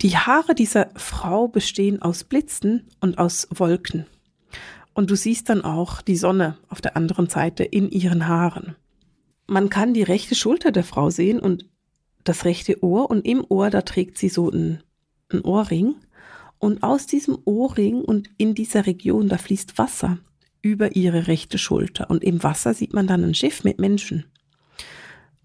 Die 0.00 0.16
Haare 0.16 0.54
dieser 0.54 0.90
Frau 0.96 1.48
bestehen 1.48 2.02
aus 2.02 2.24
Blitzen 2.24 2.88
und 3.00 3.18
aus 3.18 3.48
Wolken. 3.50 4.06
Und 4.92 5.10
du 5.10 5.16
siehst 5.16 5.48
dann 5.48 5.62
auch 5.62 6.02
die 6.02 6.16
Sonne 6.16 6.58
auf 6.68 6.80
der 6.80 6.96
anderen 6.96 7.28
Seite 7.28 7.64
in 7.64 7.90
ihren 7.90 8.28
Haaren. 8.28 8.76
Man 9.46 9.68
kann 9.68 9.92
die 9.92 10.02
rechte 10.02 10.34
Schulter 10.34 10.72
der 10.72 10.84
Frau 10.84 11.10
sehen 11.10 11.40
und 11.40 11.68
das 12.22 12.44
rechte 12.44 12.82
Ohr 12.82 13.10
und 13.10 13.26
im 13.26 13.44
Ohr, 13.48 13.70
da 13.70 13.82
trägt 13.82 14.18
sie 14.18 14.28
so 14.28 14.50
einen, 14.50 14.82
einen 15.28 15.42
Ohrring. 15.42 15.96
Und 16.64 16.82
aus 16.82 17.06
diesem 17.06 17.36
Ohrring 17.44 18.00
und 18.00 18.30
in 18.38 18.54
dieser 18.54 18.86
Region, 18.86 19.28
da 19.28 19.36
fließt 19.36 19.76
Wasser 19.76 20.16
über 20.62 20.96
ihre 20.96 21.26
rechte 21.26 21.58
Schulter. 21.58 22.08
Und 22.08 22.24
im 22.24 22.42
Wasser 22.42 22.72
sieht 22.72 22.94
man 22.94 23.06
dann 23.06 23.22
ein 23.22 23.34
Schiff 23.34 23.64
mit 23.64 23.78
Menschen. 23.78 24.24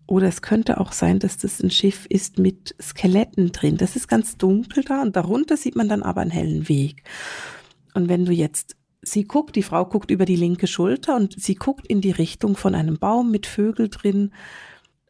Oder 0.07 0.29
es 0.29 0.41
könnte 0.41 0.79
auch 0.79 0.93
sein, 0.93 1.19
dass 1.19 1.35
das 1.35 1.59
ein 1.61 1.71
Schiff 1.71 2.05
ist 2.05 2.39
mit 2.39 2.73
Skeletten 2.81 3.51
drin. 3.51 3.75
Das 3.75 3.97
ist 3.97 4.07
ganz 4.07 4.37
dunkel 4.37 4.85
da 4.85 5.01
und 5.01 5.17
darunter 5.17 5.57
sieht 5.57 5.75
man 5.75 5.89
dann 5.89 6.03
aber 6.03 6.21
einen 6.21 6.31
hellen 6.31 6.69
Weg. 6.69 7.03
Und 7.93 8.07
wenn 8.07 8.23
du 8.23 8.31
jetzt, 8.31 8.77
sie 9.01 9.25
guckt, 9.25 9.57
die 9.57 9.63
Frau 9.63 9.83
guckt 9.83 10.11
über 10.11 10.23
die 10.23 10.37
linke 10.37 10.67
Schulter 10.67 11.17
und 11.17 11.37
sie 11.37 11.55
guckt 11.55 11.85
in 11.85 11.99
die 11.99 12.11
Richtung 12.11 12.55
von 12.55 12.75
einem 12.75 12.97
Baum 12.97 13.29
mit 13.29 13.45
Vögel 13.45 13.89
drin 13.89 14.31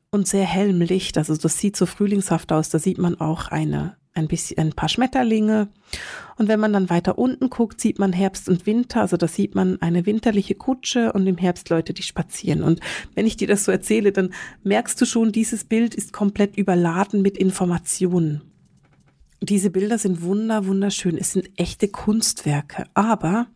und 0.09 0.27
sehr 0.27 0.45
hellem 0.45 0.81
Licht. 0.81 1.19
Also 1.19 1.37
das 1.37 1.59
sieht 1.59 1.77
so 1.77 1.85
frühlingshaft 1.85 2.51
aus. 2.51 2.69
Da 2.69 2.79
sieht 2.79 2.97
man 2.97 3.21
auch 3.21 3.49
eine 3.49 3.98
ein 4.19 4.27
bisschen 4.27 4.59
ein 4.59 4.73
paar 4.73 4.89
Schmetterlinge. 4.89 5.69
Und 6.37 6.47
wenn 6.47 6.59
man 6.59 6.71
dann 6.71 6.89
weiter 6.89 7.17
unten 7.17 7.49
guckt, 7.49 7.81
sieht 7.81 7.99
man 7.99 8.13
Herbst 8.13 8.47
und 8.47 8.65
Winter. 8.65 9.01
Also 9.01 9.17
da 9.17 9.27
sieht 9.27 9.55
man 9.55 9.81
eine 9.81 10.05
winterliche 10.05 10.55
Kutsche 10.55 11.11
und 11.13 11.27
im 11.27 11.37
Herbst 11.37 11.69
Leute, 11.69 11.93
die 11.93 12.03
spazieren. 12.03 12.63
Und 12.63 12.79
wenn 13.15 13.25
ich 13.25 13.35
dir 13.35 13.47
das 13.47 13.65
so 13.65 13.71
erzähle, 13.71 14.11
dann 14.11 14.33
merkst 14.63 14.99
du 15.01 15.05
schon, 15.05 15.31
dieses 15.31 15.63
Bild 15.63 15.95
ist 15.95 16.13
komplett 16.13 16.55
überladen 16.57 17.21
mit 17.21 17.37
Informationen. 17.37 18.41
diese 19.41 19.69
Bilder 19.69 19.97
sind 19.97 20.21
wunder, 20.21 20.65
wunderschön. 20.65 21.17
Es 21.17 21.31
sind 21.31 21.49
echte 21.55 21.87
Kunstwerke, 21.87 22.85
aber 22.93 23.47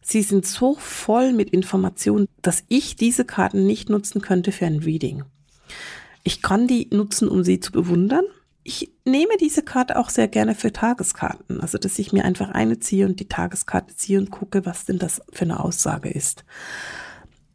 sie 0.00 0.22
sind 0.22 0.46
so 0.46 0.76
voll 0.78 1.32
mit 1.34 1.50
Informationen, 1.50 2.26
dass 2.40 2.64
ich 2.68 2.96
diese 2.96 3.26
Karten 3.26 3.66
nicht 3.66 3.90
nutzen 3.90 4.22
könnte 4.22 4.50
für 4.50 4.66
ein 4.66 4.78
Reading. 4.78 5.24
Ich 6.22 6.42
kann 6.42 6.66
die 6.66 6.88
nutzen, 6.90 7.28
um 7.28 7.44
sie 7.44 7.60
zu 7.60 7.70
bewundern. 7.70 8.24
Ich 8.68 8.90
nehme 9.04 9.36
diese 9.38 9.62
Karte 9.62 9.96
auch 9.96 10.10
sehr 10.10 10.26
gerne 10.26 10.56
für 10.56 10.72
Tageskarten. 10.72 11.60
Also, 11.60 11.78
dass 11.78 12.00
ich 12.00 12.12
mir 12.12 12.24
einfach 12.24 12.48
eine 12.48 12.80
ziehe 12.80 13.06
und 13.06 13.20
die 13.20 13.28
Tageskarte 13.28 13.94
ziehe 13.94 14.18
und 14.18 14.32
gucke, 14.32 14.66
was 14.66 14.84
denn 14.84 14.98
das 14.98 15.22
für 15.32 15.44
eine 15.44 15.62
Aussage 15.62 16.10
ist. 16.10 16.44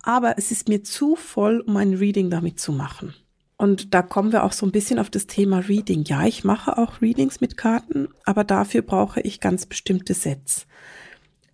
Aber 0.04 0.38
es 0.38 0.52
ist 0.52 0.70
mir 0.70 0.86
zu 0.86 1.18
voll, 1.18 1.60
um 1.60 1.76
ein 1.76 1.96
Reading 1.96 2.30
damit 2.30 2.62
zu 2.62 2.72
machen. 2.72 3.14
Und 3.58 3.94
da 3.94 4.04
kommen 4.04 4.32
wir 4.32 4.46
auch 4.46 4.54
so 4.54 4.66
ein 4.66 4.72
bisschen 4.72 5.00
auf 5.00 5.10
das 5.10 5.28
Thema 5.28 5.60
Reading. 5.60 6.06
Ja, 6.06 6.26
ich 6.26 6.46
mache 6.46 6.78
auch 6.78 7.02
Readings 7.02 7.42
mit 7.42 7.58
Karten, 7.58 8.08
aber 8.24 8.46
dafür 8.46 8.82
brauche 8.82 9.20
ich 9.20 9.42
ganz 9.42 9.66
bestimmte 9.66 10.14
Sets. 10.14 10.66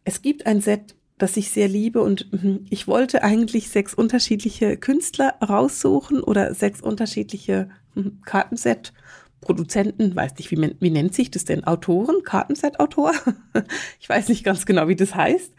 Es 0.03 0.21
gibt 0.21 0.45
ein 0.45 0.61
Set, 0.61 0.95
das 1.17 1.35
ich 1.35 1.49
sehr 1.49 1.67
liebe 1.67 2.03
und 2.03 2.31
mhm, 2.31 2.67
ich 2.69 2.87
wollte 2.87 3.23
eigentlich 3.23 3.69
sechs 3.69 3.95
unterschiedliche 3.95 4.77
Künstler 4.77 5.33
raussuchen 5.41 6.21
oder 6.21 6.53
sechs 6.53 6.79
unterschiedliche 6.79 7.69
mhm, 7.95 8.21
Kartenset. 8.23 8.93
Produzenten, 9.41 10.15
weiß 10.15 10.35
nicht, 10.37 10.51
wie, 10.51 10.75
wie 10.79 10.89
nennt 10.89 11.13
sich 11.13 11.31
das 11.31 11.45
denn? 11.45 11.63
Autoren? 11.63 12.23
Kartenset-Autor? 12.23 13.13
ich 13.99 14.09
weiß 14.09 14.29
nicht 14.29 14.43
ganz 14.43 14.65
genau, 14.65 14.87
wie 14.87 14.95
das 14.95 15.15
heißt 15.15 15.53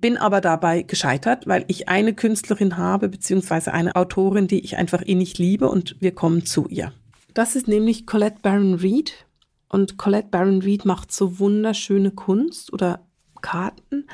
bin 0.00 0.16
aber 0.16 0.40
dabei 0.40 0.82
gescheitert, 0.82 1.46
weil 1.46 1.64
ich 1.68 1.88
eine 1.88 2.14
Künstlerin 2.14 2.76
habe, 2.76 3.08
beziehungsweise 3.08 3.72
eine 3.72 3.96
Autorin, 3.96 4.48
die 4.48 4.60
ich 4.60 4.76
einfach 4.76 5.02
eh 5.04 5.14
nicht 5.14 5.38
liebe 5.38 5.68
und 5.68 5.96
wir 6.00 6.12
kommen 6.12 6.46
zu 6.46 6.66
ihr. 6.68 6.92
Das 7.34 7.54
ist 7.54 7.68
nämlich 7.68 8.06
Colette 8.06 8.38
Baron 8.42 8.74
Reed 8.74 9.26
und 9.68 9.98
Colette 9.98 10.28
Baron 10.30 10.62
Reed 10.62 10.84
macht 10.84 11.12
so 11.12 11.38
wunderschöne 11.38 12.10
Kunst 12.10 12.72
oder 12.72 13.06
Karten, 13.40 14.06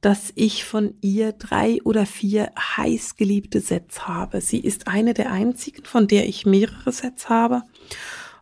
dass 0.00 0.32
ich 0.34 0.64
von 0.64 0.94
ihr 1.00 1.32
drei 1.32 1.78
oder 1.84 2.06
vier 2.06 2.50
heiß 2.58 3.16
geliebte 3.16 3.60
Sets 3.60 4.06
habe. 4.06 4.40
Sie 4.40 4.60
ist 4.60 4.86
eine 4.86 5.14
der 5.14 5.30
einzigen, 5.30 5.84
von 5.84 6.08
der 6.08 6.28
ich 6.28 6.46
mehrere 6.46 6.92
Sets 6.92 7.28
habe 7.28 7.62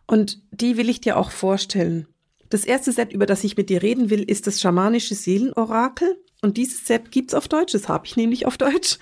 und 0.07 0.41
die 0.51 0.77
will 0.77 0.89
ich 0.89 1.01
dir 1.01 1.17
auch 1.17 1.31
vorstellen. 1.31 2.07
Das 2.49 2.65
erste 2.65 2.91
Set, 2.91 3.13
über 3.13 3.25
das 3.25 3.43
ich 3.43 3.57
mit 3.57 3.69
dir 3.69 3.81
reden 3.81 4.09
will, 4.09 4.21
ist 4.21 4.45
das 4.47 4.61
schamanische 4.61 5.15
Seelenorakel. 5.15 6.17
Und 6.41 6.57
dieses 6.57 6.85
Set 6.85 7.11
gibt's 7.11 7.33
auf 7.33 7.47
Deutsch, 7.47 7.73
das 7.73 7.87
habe 7.89 8.05
ich 8.05 8.15
nämlich 8.15 8.45
auf 8.45 8.57
Deutsch. 8.57 8.99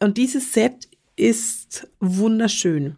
Und 0.00 0.16
dieses 0.16 0.52
Set 0.52 0.88
ist 1.14 1.86
wunderschön. 2.00 2.96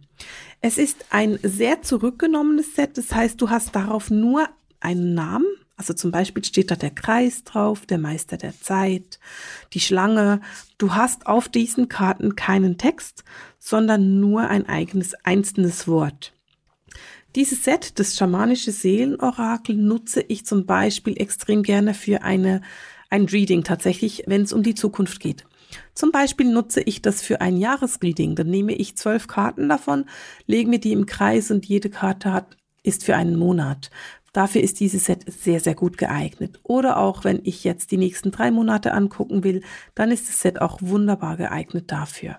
Es 0.60 0.78
ist 0.78 1.06
ein 1.10 1.38
sehr 1.42 1.82
zurückgenommenes 1.82 2.76
Set, 2.76 2.96
das 2.96 3.12
heißt, 3.12 3.40
du 3.40 3.50
hast 3.50 3.74
darauf 3.74 4.10
nur 4.10 4.48
einen 4.80 5.14
Namen. 5.14 5.46
Also 5.76 5.94
zum 5.94 6.12
Beispiel 6.12 6.44
steht 6.44 6.70
da 6.70 6.76
der 6.76 6.92
Kreis 6.92 7.42
drauf, 7.42 7.86
der 7.86 7.98
Meister 7.98 8.36
der 8.36 8.58
Zeit, 8.60 9.18
die 9.72 9.80
Schlange. 9.80 10.40
Du 10.78 10.94
hast 10.94 11.26
auf 11.26 11.48
diesen 11.48 11.88
Karten 11.88 12.36
keinen 12.36 12.78
Text, 12.78 13.24
sondern 13.58 14.20
nur 14.20 14.42
ein 14.42 14.68
eigenes 14.68 15.14
einzelnes 15.24 15.88
Wort. 15.88 16.32
Dieses 17.34 17.64
Set, 17.64 17.98
das 17.98 18.16
schamanische 18.16 18.72
Seelenorakel, 18.72 19.76
nutze 19.76 20.20
ich 20.20 20.44
zum 20.44 20.66
Beispiel 20.66 21.20
extrem 21.20 21.62
gerne 21.62 21.94
für 21.94 22.22
eine 22.22 22.60
ein 23.12 23.26
Reading 23.26 23.62
tatsächlich, 23.62 24.24
wenn 24.26 24.42
es 24.42 24.54
um 24.54 24.62
die 24.62 24.74
Zukunft 24.74 25.20
geht. 25.20 25.44
Zum 25.94 26.12
Beispiel 26.12 26.50
nutze 26.50 26.80
ich 26.80 27.02
das 27.02 27.20
für 27.20 27.42
ein 27.42 27.58
Jahresreading. 27.58 28.34
Dann 28.36 28.48
nehme 28.48 28.72
ich 28.72 28.96
zwölf 28.96 29.26
Karten 29.26 29.68
davon, 29.68 30.06
lege 30.46 30.70
mir 30.70 30.80
die 30.80 30.92
im 30.92 31.04
Kreis 31.04 31.50
und 31.50 31.66
jede 31.66 31.90
Karte 31.90 32.32
hat, 32.32 32.56
ist 32.82 33.04
für 33.04 33.14
einen 33.14 33.36
Monat. 33.36 33.90
Dafür 34.32 34.62
ist 34.62 34.80
dieses 34.80 35.04
Set 35.04 35.30
sehr, 35.30 35.60
sehr 35.60 35.74
gut 35.74 35.98
geeignet. 35.98 36.58
Oder 36.62 36.96
auch 36.96 37.24
wenn 37.24 37.40
ich 37.44 37.64
jetzt 37.64 37.90
die 37.90 37.98
nächsten 37.98 38.30
drei 38.30 38.50
Monate 38.50 38.94
angucken 38.94 39.44
will, 39.44 39.62
dann 39.94 40.10
ist 40.10 40.28
das 40.28 40.40
Set 40.40 40.60
auch 40.60 40.78
wunderbar 40.80 41.36
geeignet 41.36 41.92
dafür. 41.92 42.38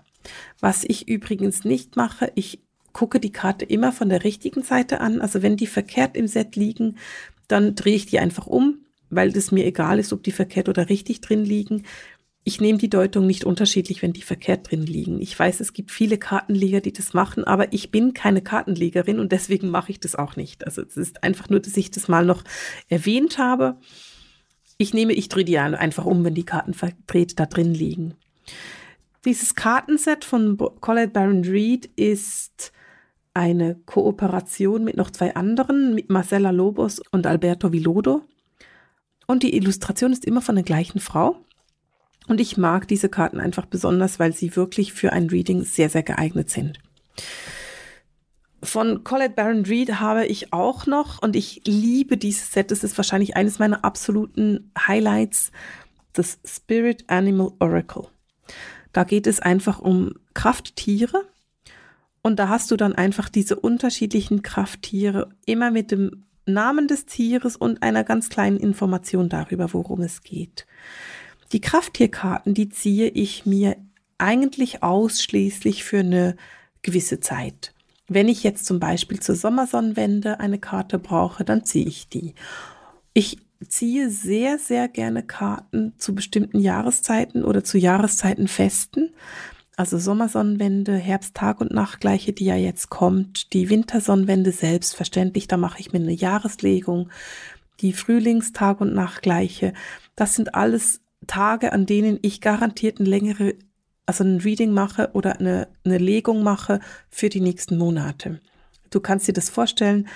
Was 0.58 0.82
ich 0.82 1.06
übrigens 1.06 1.64
nicht 1.64 1.94
mache, 1.94 2.32
ich 2.34 2.63
gucke 2.94 3.20
die 3.20 3.32
Karte 3.32 3.66
immer 3.66 3.92
von 3.92 4.08
der 4.08 4.24
richtigen 4.24 4.62
Seite 4.62 5.00
an. 5.00 5.20
Also 5.20 5.42
wenn 5.42 5.58
die 5.58 5.66
verkehrt 5.66 6.16
im 6.16 6.26
Set 6.26 6.56
liegen, 6.56 6.96
dann 7.48 7.74
drehe 7.74 7.96
ich 7.96 8.06
die 8.06 8.20
einfach 8.20 8.46
um, 8.46 8.78
weil 9.10 9.32
das 9.32 9.52
mir 9.52 9.66
egal 9.66 9.98
ist, 9.98 10.14
ob 10.14 10.22
die 10.22 10.32
verkehrt 10.32 10.70
oder 10.70 10.88
richtig 10.88 11.20
drin 11.20 11.44
liegen. 11.44 11.82
Ich 12.44 12.60
nehme 12.60 12.78
die 12.78 12.90
Deutung 12.90 13.26
nicht 13.26 13.44
unterschiedlich, 13.44 14.02
wenn 14.02 14.12
die 14.12 14.22
verkehrt 14.22 14.70
drin 14.70 14.84
liegen. 14.84 15.20
Ich 15.20 15.38
weiß, 15.38 15.60
es 15.60 15.72
gibt 15.72 15.90
viele 15.90 16.18
Kartenleger, 16.18 16.80
die 16.80 16.92
das 16.92 17.14
machen, 17.14 17.44
aber 17.44 17.72
ich 17.72 17.90
bin 17.90 18.14
keine 18.14 18.42
Kartenlegerin 18.42 19.18
und 19.18 19.32
deswegen 19.32 19.70
mache 19.70 19.92
ich 19.92 20.00
das 20.00 20.14
auch 20.14 20.36
nicht. 20.36 20.66
Also 20.66 20.82
es 20.82 20.96
ist 20.96 21.24
einfach 21.24 21.48
nur, 21.48 21.60
dass 21.60 21.76
ich 21.76 21.90
das 21.90 22.08
mal 22.08 22.24
noch 22.24 22.44
erwähnt 22.88 23.38
habe. 23.38 23.76
Ich 24.76 24.92
nehme, 24.92 25.14
ich 25.14 25.28
drehe 25.28 25.44
die 25.44 25.58
einfach 25.58 26.04
um, 26.04 26.24
wenn 26.24 26.34
die 26.34 26.44
Karten 26.44 26.74
verdreht 26.74 27.38
da 27.40 27.46
drin 27.46 27.72
liegen. 27.72 28.14
Dieses 29.24 29.54
Kartenset 29.54 30.24
von 30.24 30.58
Colette 30.80 31.12
Baron 31.12 31.44
Reed 31.44 31.86
ist 31.96 32.72
eine 33.34 33.74
Kooperation 33.86 34.84
mit 34.84 34.96
noch 34.96 35.10
zwei 35.10 35.34
anderen, 35.34 35.94
mit 35.94 36.08
Marcella 36.08 36.50
Lobos 36.50 37.02
und 37.10 37.26
Alberto 37.26 37.72
Vilodo. 37.72 38.22
Und 39.26 39.42
die 39.42 39.56
Illustration 39.56 40.12
ist 40.12 40.24
immer 40.24 40.40
von 40.40 40.54
der 40.54 40.64
gleichen 40.64 41.00
Frau. 41.00 41.36
Und 42.26 42.40
ich 42.40 42.56
mag 42.56 42.88
diese 42.88 43.08
Karten 43.08 43.40
einfach 43.40 43.66
besonders, 43.66 44.18
weil 44.18 44.32
sie 44.32 44.56
wirklich 44.56 44.92
für 44.92 45.12
ein 45.12 45.28
Reading 45.28 45.62
sehr, 45.62 45.90
sehr 45.90 46.02
geeignet 46.02 46.48
sind. 46.48 46.78
Von 48.62 49.04
Colette 49.04 49.34
Baron 49.34 49.66
Reed 49.66 50.00
habe 50.00 50.24
ich 50.24 50.52
auch 50.54 50.86
noch, 50.86 51.20
und 51.20 51.36
ich 51.36 51.62
liebe 51.66 52.16
dieses 52.16 52.50
Set, 52.50 52.70
das 52.70 52.82
ist 52.82 52.96
wahrscheinlich 52.96 53.36
eines 53.36 53.58
meiner 53.58 53.84
absoluten 53.84 54.70
Highlights, 54.78 55.52
das 56.14 56.38
Spirit 56.46 57.04
Animal 57.08 57.52
Oracle. 57.58 58.06
Da 58.92 59.04
geht 59.04 59.26
es 59.26 59.40
einfach 59.40 59.80
um 59.80 60.14
Krafttiere. 60.32 61.26
Und 62.26 62.38
da 62.38 62.48
hast 62.48 62.70
du 62.70 62.76
dann 62.76 62.94
einfach 62.94 63.28
diese 63.28 63.56
unterschiedlichen 63.56 64.42
Krafttiere 64.42 65.28
immer 65.44 65.70
mit 65.70 65.90
dem 65.90 66.24
Namen 66.46 66.88
des 66.88 67.04
Tieres 67.04 67.54
und 67.54 67.82
einer 67.82 68.02
ganz 68.02 68.30
kleinen 68.30 68.56
Information 68.56 69.28
darüber, 69.28 69.74
worum 69.74 70.00
es 70.00 70.22
geht. 70.22 70.66
Die 71.52 71.60
Krafttierkarten, 71.60 72.54
die 72.54 72.70
ziehe 72.70 73.08
ich 73.08 73.44
mir 73.44 73.76
eigentlich 74.16 74.82
ausschließlich 74.82 75.84
für 75.84 75.98
eine 75.98 76.36
gewisse 76.80 77.20
Zeit. 77.20 77.74
Wenn 78.08 78.28
ich 78.28 78.42
jetzt 78.42 78.64
zum 78.64 78.80
Beispiel 78.80 79.20
zur 79.20 79.34
Sommersonnenwende 79.34 80.40
eine 80.40 80.58
Karte 80.58 80.98
brauche, 80.98 81.44
dann 81.44 81.66
ziehe 81.66 81.86
ich 81.86 82.08
die. 82.08 82.34
Ich 83.12 83.36
ziehe 83.68 84.08
sehr, 84.08 84.58
sehr 84.58 84.88
gerne 84.88 85.22
Karten 85.22 85.92
zu 85.98 86.14
bestimmten 86.14 86.58
Jahreszeiten 86.58 87.44
oder 87.44 87.64
zu 87.64 87.76
Jahreszeitenfesten 87.76 89.12
also 89.76 89.98
Sommersonnenwende, 89.98 90.96
Herbsttag 90.96 91.60
und 91.60 91.72
Nachtgleiche, 91.72 92.32
die 92.32 92.44
ja 92.44 92.56
jetzt 92.56 92.90
kommt, 92.90 93.52
die 93.52 93.70
Wintersonnenwende 93.70 94.52
selbstverständlich, 94.52 95.48
da 95.48 95.56
mache 95.56 95.80
ich 95.80 95.92
mir 95.92 95.98
eine 95.98 96.12
Jahreslegung, 96.12 97.10
die 97.80 97.92
Frühlingstag 97.92 98.80
und 98.80 98.94
Nachtgleiche, 98.94 99.72
das 100.16 100.34
sind 100.34 100.54
alles 100.54 101.00
Tage, 101.26 101.72
an 101.72 101.86
denen 101.86 102.18
ich 102.22 102.40
garantiert 102.40 103.00
eine 103.00 103.08
längere, 103.08 103.54
also 104.06 104.22
ein 104.22 104.38
Reading 104.38 104.72
mache 104.72 105.10
oder 105.12 105.40
eine, 105.40 105.68
eine 105.84 105.98
Legung 105.98 106.42
mache 106.42 106.80
für 107.10 107.28
die 107.28 107.40
nächsten 107.40 107.76
Monate. 107.78 108.40
Du 108.90 109.00
kannst 109.00 109.26
dir 109.26 109.32
das 109.32 109.50
vorstellen, 109.50 110.06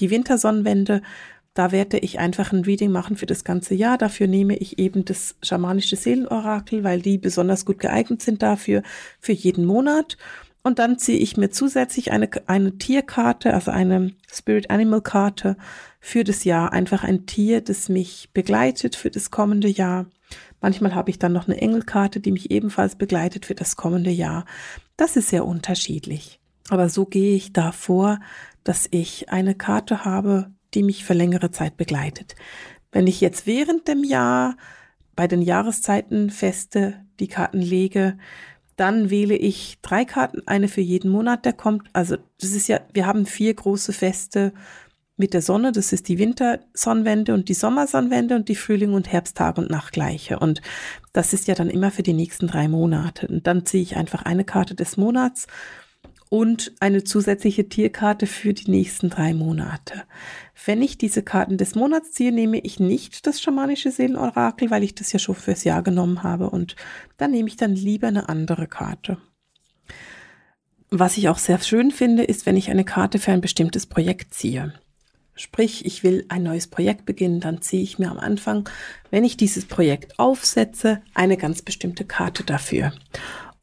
die 0.00 0.10
Wintersonnenwende, 0.10 1.02
da 1.54 1.72
werde 1.72 1.98
ich 1.98 2.18
einfach 2.18 2.52
ein 2.52 2.64
Reading 2.64 2.92
machen 2.92 3.16
für 3.16 3.26
das 3.26 3.42
ganze 3.42 3.74
Jahr. 3.74 3.98
Dafür 3.98 4.28
nehme 4.28 4.56
ich 4.56 4.78
eben 4.78 5.04
das 5.04 5.36
schamanische 5.42 5.96
Seelenorakel, 5.96 6.84
weil 6.84 7.02
die 7.02 7.18
besonders 7.18 7.64
gut 7.64 7.78
geeignet 7.78 8.22
sind 8.22 8.42
dafür, 8.42 8.82
für 9.18 9.32
jeden 9.32 9.64
Monat. 9.64 10.16
Und 10.62 10.78
dann 10.78 10.98
ziehe 10.98 11.18
ich 11.18 11.36
mir 11.36 11.50
zusätzlich 11.50 12.12
eine, 12.12 12.28
eine 12.46 12.78
Tierkarte, 12.78 13.54
also 13.54 13.70
eine 13.70 14.12
Spirit 14.30 14.70
Animal 14.70 15.00
Karte 15.00 15.56
für 16.00 16.24
das 16.24 16.44
Jahr. 16.44 16.72
Einfach 16.72 17.04
ein 17.04 17.26
Tier, 17.26 17.60
das 17.60 17.88
mich 17.88 18.30
begleitet 18.32 18.94
für 18.94 19.10
das 19.10 19.30
kommende 19.30 19.68
Jahr. 19.68 20.06
Manchmal 20.60 20.94
habe 20.94 21.10
ich 21.10 21.18
dann 21.18 21.32
noch 21.32 21.48
eine 21.48 21.60
Engelkarte, 21.60 22.20
die 22.20 22.32
mich 22.32 22.50
ebenfalls 22.50 22.96
begleitet 22.96 23.46
für 23.46 23.54
das 23.54 23.76
kommende 23.76 24.10
Jahr. 24.10 24.44
Das 24.96 25.16
ist 25.16 25.28
sehr 25.28 25.44
unterschiedlich. 25.44 26.40
Aber 26.68 26.88
so 26.88 27.06
gehe 27.06 27.34
ich 27.34 27.52
da 27.52 27.72
vor, 27.72 28.20
dass 28.64 28.88
ich 28.90 29.30
eine 29.30 29.54
Karte 29.54 30.04
habe, 30.04 30.50
die 30.74 30.82
mich 30.82 31.04
für 31.04 31.14
längere 31.14 31.50
Zeit 31.50 31.76
begleitet. 31.76 32.34
Wenn 32.92 33.06
ich 33.06 33.20
jetzt 33.20 33.46
während 33.46 33.88
dem 33.88 34.04
Jahr 34.04 34.56
bei 35.16 35.26
den 35.26 35.42
Jahreszeiten 35.42 36.30
feste 36.30 36.94
die 37.20 37.28
Karten 37.28 37.60
lege, 37.60 38.18
dann 38.76 39.10
wähle 39.10 39.34
ich 39.34 39.78
drei 39.82 40.04
Karten, 40.04 40.46
eine 40.46 40.68
für 40.68 40.80
jeden 40.80 41.10
Monat, 41.10 41.44
der 41.44 41.52
kommt. 41.52 41.88
Also 41.92 42.16
das 42.40 42.52
ist 42.52 42.68
ja, 42.68 42.80
wir 42.92 43.06
haben 43.06 43.26
vier 43.26 43.52
große 43.52 43.92
Feste 43.92 44.52
mit 45.16 45.34
der 45.34 45.42
Sonne. 45.42 45.72
Das 45.72 45.92
ist 45.92 46.08
die 46.08 46.18
Wintersonnenwende 46.18 47.34
und 47.34 47.48
die 47.48 47.54
Sommersonnenwende 47.54 48.36
und 48.36 48.48
die 48.48 48.54
Frühling- 48.54 48.94
und 48.94 49.12
Herbsttag- 49.12 49.58
und 49.58 49.68
Nachtgleiche. 49.68 50.38
Und 50.38 50.62
das 51.12 51.32
ist 51.32 51.48
ja 51.48 51.56
dann 51.56 51.68
immer 51.68 51.90
für 51.90 52.04
die 52.04 52.12
nächsten 52.12 52.46
drei 52.46 52.68
Monate. 52.68 53.26
Und 53.26 53.46
dann 53.48 53.66
ziehe 53.66 53.82
ich 53.82 53.96
einfach 53.96 54.22
eine 54.22 54.44
Karte 54.44 54.76
des 54.76 54.96
Monats 54.96 55.48
und 56.30 56.72
eine 56.80 57.04
zusätzliche 57.04 57.68
Tierkarte 57.68 58.26
für 58.26 58.54
die 58.54 58.70
nächsten 58.70 59.10
drei 59.10 59.34
Monate. 59.34 60.04
Wenn 60.64 60.82
ich 60.82 60.98
diese 60.98 61.22
Karten 61.22 61.56
des 61.56 61.74
Monats 61.74 62.12
ziehe, 62.12 62.32
nehme 62.32 62.58
ich 62.58 62.80
nicht 62.80 63.26
das 63.26 63.40
schamanische 63.40 63.90
Seelenorakel, 63.90 64.70
weil 64.70 64.82
ich 64.82 64.94
das 64.94 65.12
ja 65.12 65.18
schon 65.18 65.34
fürs 65.34 65.64
Jahr 65.64 65.82
genommen 65.82 66.22
habe 66.22 66.50
und 66.50 66.74
dann 67.16 67.30
nehme 67.30 67.48
ich 67.48 67.56
dann 67.56 67.74
lieber 67.74 68.08
eine 68.08 68.28
andere 68.28 68.66
Karte. 68.66 69.18
Was 70.90 71.16
ich 71.16 71.28
auch 71.28 71.38
sehr 71.38 71.58
schön 71.60 71.90
finde, 71.90 72.24
ist, 72.24 72.46
wenn 72.46 72.56
ich 72.56 72.70
eine 72.70 72.84
Karte 72.84 73.18
für 73.18 73.32
ein 73.32 73.40
bestimmtes 73.40 73.86
Projekt 73.86 74.34
ziehe. 74.34 74.72
Sprich, 75.34 75.84
ich 75.86 76.02
will 76.02 76.24
ein 76.28 76.42
neues 76.42 76.66
Projekt 76.66 77.06
beginnen, 77.06 77.40
dann 77.40 77.62
ziehe 77.62 77.82
ich 77.82 78.00
mir 78.00 78.10
am 78.10 78.18
Anfang, 78.18 78.68
wenn 79.10 79.24
ich 79.24 79.36
dieses 79.36 79.66
Projekt 79.66 80.18
aufsetze, 80.18 81.00
eine 81.14 81.36
ganz 81.36 81.62
bestimmte 81.62 82.04
Karte 82.04 82.42
dafür. 82.42 82.92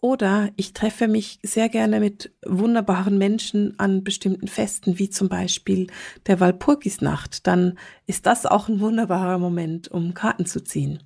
Oder 0.06 0.52
ich 0.56 0.74
treffe 0.74 1.08
mich 1.08 1.40
sehr 1.42 1.68
gerne 1.68 2.00
mit 2.00 2.32
wunderbaren 2.46 3.18
Menschen 3.18 3.74
an 3.80 4.04
bestimmten 4.04 4.48
Festen, 4.48 5.00
wie 5.00 5.10
zum 5.10 5.30
Beispiel 5.30 5.88
der 6.28 6.40
Walpurgisnacht. 6.40 7.48
Dann 7.48 7.80
ist 8.06 8.28
das 8.28 8.46
auch 8.46 8.70
ein 8.70 8.82
wunderbarer 8.82 9.40
Moment, 9.40 9.88
um 9.88 10.14
Karten 10.14 10.46
zu 10.46 10.64
ziehen. 10.64 11.00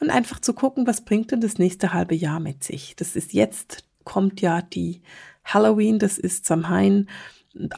Und 0.00 0.10
einfach 0.10 0.40
zu 0.40 0.52
gucken, 0.52 0.88
was 0.88 1.04
bringt 1.04 1.30
denn 1.30 1.40
das 1.40 1.58
nächste 1.58 1.92
halbe 1.92 2.16
Jahr 2.16 2.40
mit 2.40 2.64
sich. 2.64 2.96
Das 2.96 3.14
ist 3.14 3.34
jetzt, 3.34 3.84
kommt 4.02 4.40
ja 4.40 4.62
die 4.62 5.00
Halloween, 5.44 6.00
das 6.00 6.18
ist 6.18 6.44
Samhain. 6.44 7.08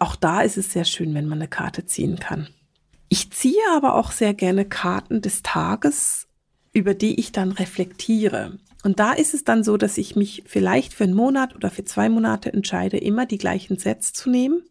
Auch 0.00 0.16
da 0.16 0.40
ist 0.40 0.56
es 0.56 0.72
sehr 0.72 0.86
schön, 0.86 1.12
wenn 1.12 1.28
man 1.28 1.40
eine 1.40 1.48
Karte 1.48 1.84
ziehen 1.84 2.18
kann. 2.18 2.48
Ich 3.10 3.30
ziehe 3.30 3.60
aber 3.76 3.94
auch 3.94 4.10
sehr 4.10 4.32
gerne 4.32 4.64
Karten 4.64 5.20
des 5.20 5.42
Tages, 5.42 6.28
über 6.72 6.94
die 6.94 7.20
ich 7.20 7.30
dann 7.30 7.52
reflektiere. 7.52 8.58
Und 8.82 8.98
da 8.98 9.12
ist 9.12 9.34
es 9.34 9.44
dann 9.44 9.62
so, 9.62 9.76
dass 9.76 9.98
ich 9.98 10.16
mich 10.16 10.42
vielleicht 10.46 10.92
für 10.92 11.04
einen 11.04 11.14
Monat 11.14 11.54
oder 11.54 11.70
für 11.70 11.84
zwei 11.84 12.08
Monate 12.08 12.52
entscheide, 12.52 12.98
immer 12.98 13.26
die 13.26 13.38
gleichen 13.38 13.78
Sets 13.78 14.12
zu 14.12 14.28
nehmen 14.28 14.62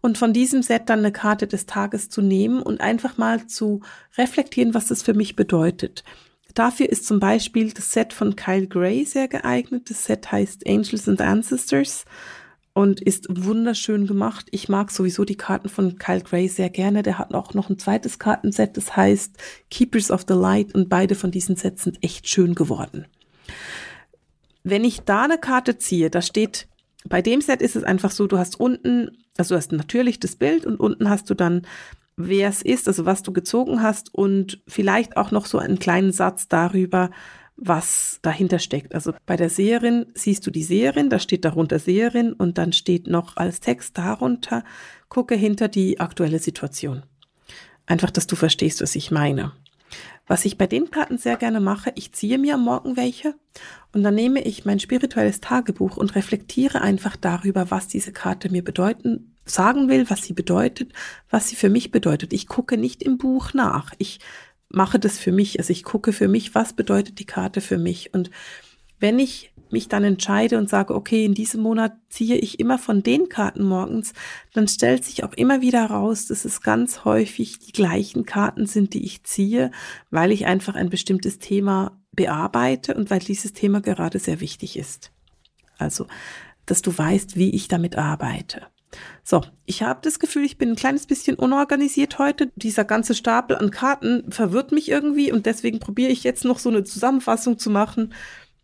und 0.00 0.18
von 0.18 0.32
diesem 0.32 0.62
Set 0.62 0.84
dann 0.86 1.00
eine 1.00 1.12
Karte 1.12 1.46
des 1.46 1.66
Tages 1.66 2.08
zu 2.08 2.22
nehmen 2.22 2.62
und 2.62 2.80
einfach 2.80 3.18
mal 3.18 3.46
zu 3.46 3.80
reflektieren, 4.16 4.72
was 4.72 4.86
das 4.86 5.02
für 5.02 5.14
mich 5.14 5.36
bedeutet. 5.36 6.04
Dafür 6.54 6.88
ist 6.88 7.06
zum 7.06 7.20
Beispiel 7.20 7.72
das 7.72 7.92
Set 7.92 8.14
von 8.14 8.34
Kyle 8.34 8.66
Gray 8.66 9.04
sehr 9.04 9.28
geeignet. 9.28 9.90
Das 9.90 10.04
Set 10.04 10.32
heißt 10.32 10.66
Angels 10.66 11.06
and 11.06 11.20
Ancestors 11.20 12.06
und 12.72 13.02
ist 13.02 13.26
wunderschön 13.28 14.06
gemacht. 14.06 14.46
Ich 14.52 14.68
mag 14.68 14.90
sowieso 14.90 15.24
die 15.24 15.36
Karten 15.36 15.68
von 15.68 15.98
Kyle 15.98 16.22
Gray 16.22 16.48
sehr 16.48 16.70
gerne. 16.70 17.02
Der 17.02 17.18
hat 17.18 17.34
auch 17.34 17.52
noch 17.52 17.68
ein 17.68 17.78
zweites 17.78 18.18
Kartenset, 18.18 18.76
das 18.76 18.96
heißt 18.96 19.36
Keepers 19.70 20.10
of 20.10 20.24
the 20.26 20.34
Light 20.34 20.74
und 20.74 20.88
beide 20.88 21.14
von 21.14 21.30
diesen 21.30 21.56
Sets 21.56 21.82
sind 21.82 22.02
echt 22.02 22.28
schön 22.28 22.54
geworden. 22.54 23.06
Wenn 24.64 24.84
ich 24.84 25.00
da 25.02 25.24
eine 25.24 25.38
Karte 25.38 25.78
ziehe, 25.78 26.10
da 26.10 26.22
steht, 26.22 26.68
bei 27.08 27.22
dem 27.22 27.40
Set 27.40 27.62
ist 27.62 27.76
es 27.76 27.84
einfach 27.84 28.10
so, 28.10 28.26
du 28.26 28.38
hast 28.38 28.58
unten, 28.58 29.16
also 29.38 29.54
du 29.54 29.58
hast 29.58 29.72
natürlich 29.72 30.18
das 30.18 30.36
Bild 30.36 30.66
und 30.66 30.80
unten 30.80 31.08
hast 31.08 31.30
du 31.30 31.34
dann 31.34 31.62
wer 32.16 32.48
es 32.48 32.62
ist, 32.62 32.88
also 32.88 33.04
was 33.04 33.22
du 33.22 33.32
gezogen 33.32 33.82
hast 33.82 34.12
und 34.14 34.62
vielleicht 34.66 35.16
auch 35.16 35.30
noch 35.30 35.46
so 35.46 35.58
einen 35.58 35.78
kleinen 35.78 36.12
Satz 36.12 36.48
darüber, 36.48 37.10
was 37.56 38.18
dahinter 38.22 38.58
steckt. 38.58 38.94
Also 38.94 39.12
bei 39.24 39.36
der 39.36 39.50
Seherin 39.50 40.06
siehst 40.14 40.46
du 40.46 40.50
die 40.50 40.62
Seherin, 40.62 41.10
da 41.10 41.18
steht 41.18 41.44
darunter 41.44 41.78
Seherin 41.78 42.32
und 42.32 42.58
dann 42.58 42.72
steht 42.72 43.06
noch 43.06 43.36
als 43.36 43.60
Text 43.60 43.96
darunter, 43.98 44.64
gucke 45.08 45.34
hinter 45.34 45.68
die 45.68 46.00
aktuelle 46.00 46.38
Situation. 46.38 47.02
Einfach, 47.86 48.10
dass 48.10 48.26
du 48.26 48.36
verstehst, 48.36 48.82
was 48.82 48.96
ich 48.96 49.10
meine. 49.10 49.52
Was 50.26 50.44
ich 50.44 50.58
bei 50.58 50.66
den 50.66 50.90
Karten 50.90 51.18
sehr 51.18 51.36
gerne 51.36 51.60
mache, 51.60 51.92
ich 51.94 52.12
ziehe 52.12 52.38
mir 52.38 52.54
am 52.54 52.64
Morgen 52.64 52.96
welche 52.96 53.34
und 53.92 54.02
dann 54.02 54.14
nehme 54.14 54.42
ich 54.42 54.64
mein 54.64 54.80
spirituelles 54.80 55.40
Tagebuch 55.40 55.96
und 55.96 56.16
reflektiere 56.16 56.80
einfach 56.80 57.16
darüber, 57.16 57.70
was 57.70 57.88
diese 57.88 58.12
Karte 58.12 58.50
mir 58.50 58.64
bedeuten 58.64 59.36
sagen 59.46 59.88
will, 59.88 60.10
was 60.10 60.22
sie 60.22 60.32
bedeutet, 60.32 60.92
was 61.30 61.48
sie 61.48 61.56
für 61.56 61.70
mich 61.70 61.90
bedeutet. 61.90 62.32
Ich 62.32 62.48
gucke 62.48 62.76
nicht 62.76 63.02
im 63.02 63.16
Buch 63.16 63.54
nach. 63.54 63.92
Ich 63.98 64.18
mache 64.68 64.98
das 64.98 65.18
für 65.18 65.32
mich. 65.32 65.58
Also 65.58 65.70
ich 65.70 65.84
gucke 65.84 66.12
für 66.12 66.28
mich, 66.28 66.54
was 66.54 66.72
bedeutet 66.72 67.18
die 67.18 67.26
Karte 67.26 67.60
für 67.60 67.78
mich. 67.78 68.12
Und 68.12 68.30
wenn 68.98 69.18
ich 69.18 69.52
mich 69.72 69.88
dann 69.88 70.04
entscheide 70.04 70.58
und 70.58 70.68
sage, 70.68 70.94
okay, 70.94 71.24
in 71.24 71.34
diesem 71.34 71.62
Monat 71.62 71.92
ziehe 72.08 72.36
ich 72.36 72.60
immer 72.60 72.78
von 72.78 73.02
den 73.02 73.28
Karten 73.28 73.64
morgens, 73.64 74.12
dann 74.54 74.68
stellt 74.68 75.04
sich 75.04 75.24
auch 75.24 75.32
immer 75.32 75.60
wieder 75.60 75.86
raus, 75.86 76.26
dass 76.26 76.44
es 76.44 76.60
ganz 76.60 77.04
häufig 77.04 77.58
die 77.58 77.72
gleichen 77.72 78.24
Karten 78.24 78.66
sind, 78.66 78.94
die 78.94 79.04
ich 79.04 79.24
ziehe, 79.24 79.70
weil 80.10 80.32
ich 80.32 80.46
einfach 80.46 80.74
ein 80.74 80.90
bestimmtes 80.90 81.38
Thema 81.38 82.00
bearbeite 82.12 82.94
und 82.94 83.10
weil 83.10 83.20
dieses 83.20 83.52
Thema 83.52 83.80
gerade 83.80 84.18
sehr 84.18 84.40
wichtig 84.40 84.76
ist. 84.76 85.12
Also, 85.78 86.06
dass 86.64 86.82
du 86.82 86.96
weißt, 86.96 87.36
wie 87.36 87.50
ich 87.50 87.68
damit 87.68 87.96
arbeite. 87.96 88.62
So, 89.22 89.42
ich 89.64 89.82
habe 89.82 90.00
das 90.02 90.18
Gefühl, 90.18 90.44
ich 90.44 90.58
bin 90.58 90.70
ein 90.70 90.76
kleines 90.76 91.06
bisschen 91.06 91.36
unorganisiert 91.36 92.18
heute. 92.18 92.50
Dieser 92.56 92.84
ganze 92.84 93.14
Stapel 93.14 93.56
an 93.56 93.70
Karten 93.70 94.30
verwirrt 94.30 94.72
mich 94.72 94.88
irgendwie 94.88 95.32
und 95.32 95.46
deswegen 95.46 95.80
probiere 95.80 96.12
ich 96.12 96.24
jetzt 96.24 96.44
noch 96.44 96.58
so 96.58 96.68
eine 96.68 96.84
Zusammenfassung 96.84 97.58
zu 97.58 97.70
machen, 97.70 98.14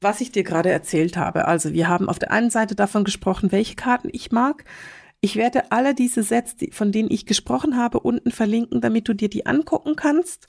was 0.02 0.20
ich 0.20 0.32
dir 0.32 0.42
gerade 0.42 0.70
erzählt 0.70 1.16
habe. 1.16 1.46
Also, 1.46 1.72
wir 1.72 1.88
haben 1.88 2.08
auf 2.08 2.18
der 2.18 2.32
einen 2.32 2.50
Seite 2.50 2.74
davon 2.74 3.04
gesprochen, 3.04 3.52
welche 3.52 3.74
Karten 3.74 4.08
ich 4.12 4.32
mag. 4.32 4.64
Ich 5.20 5.36
werde 5.36 5.70
alle 5.70 5.94
diese 5.94 6.22
Sets, 6.22 6.56
von 6.72 6.90
denen 6.90 7.10
ich 7.10 7.26
gesprochen 7.26 7.76
habe, 7.76 8.00
unten 8.00 8.32
verlinken, 8.32 8.80
damit 8.80 9.08
du 9.08 9.14
dir 9.14 9.28
die 9.28 9.46
angucken 9.46 9.94
kannst. 9.94 10.48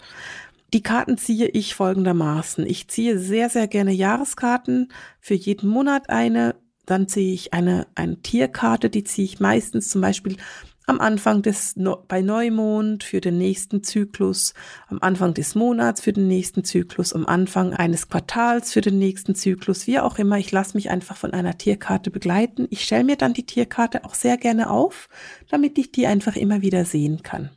Die 0.73 0.81
Karten 0.81 1.17
ziehe 1.19 1.47
ich 1.47 1.75
folgendermaßen. 1.75 2.65
Ich 2.65 2.87
ziehe 2.87 3.19
sehr, 3.19 3.49
sehr 3.49 3.67
gerne 3.67 3.91
Jahreskarten, 3.91 4.91
für 5.19 5.35
jeden 5.35 5.69
Monat 5.69 6.09
eine, 6.09 6.55
dann 6.87 7.07
ziehe 7.07 7.33
ich 7.33 7.53
eine, 7.53 7.85
eine 7.93 8.21
Tierkarte, 8.23 8.89
die 8.89 9.03
ziehe 9.03 9.25
ich 9.25 9.39
meistens 9.39 9.89
zum 9.89 10.01
Beispiel 10.01 10.37
am 10.85 10.99
Anfang 10.99 11.41
des, 11.41 11.75
bei 12.07 12.21
Neumond 12.21 13.03
für 13.03 13.21
den 13.21 13.37
nächsten 13.37 13.83
Zyklus, 13.83 14.53
am 14.87 14.99
Anfang 15.01 15.33
des 15.33 15.55
Monats 15.55 16.01
für 16.01 16.13
den 16.13 16.27
nächsten 16.27 16.63
Zyklus, 16.63 17.13
am 17.13 17.25
Anfang 17.25 17.73
eines 17.73 18.09
Quartals 18.09 18.73
für 18.73 18.81
den 18.81 18.99
nächsten 18.99 19.35
Zyklus, 19.35 19.87
wie 19.87 19.99
auch 19.99 20.19
immer. 20.19 20.37
Ich 20.37 20.51
lasse 20.51 20.75
mich 20.75 20.89
einfach 20.89 21.15
von 21.15 21.33
einer 21.33 21.57
Tierkarte 21.57 22.11
begleiten. 22.11 22.67
Ich 22.69 22.83
stelle 22.83 23.03
mir 23.03 23.15
dann 23.15 23.33
die 23.33 23.45
Tierkarte 23.45 24.05
auch 24.05 24.13
sehr 24.13 24.37
gerne 24.37 24.69
auf, 24.69 25.09
damit 25.49 25.77
ich 25.77 25.91
die 25.91 26.07
einfach 26.07 26.35
immer 26.35 26.61
wieder 26.61 26.85
sehen 26.85 27.23
kann. 27.23 27.49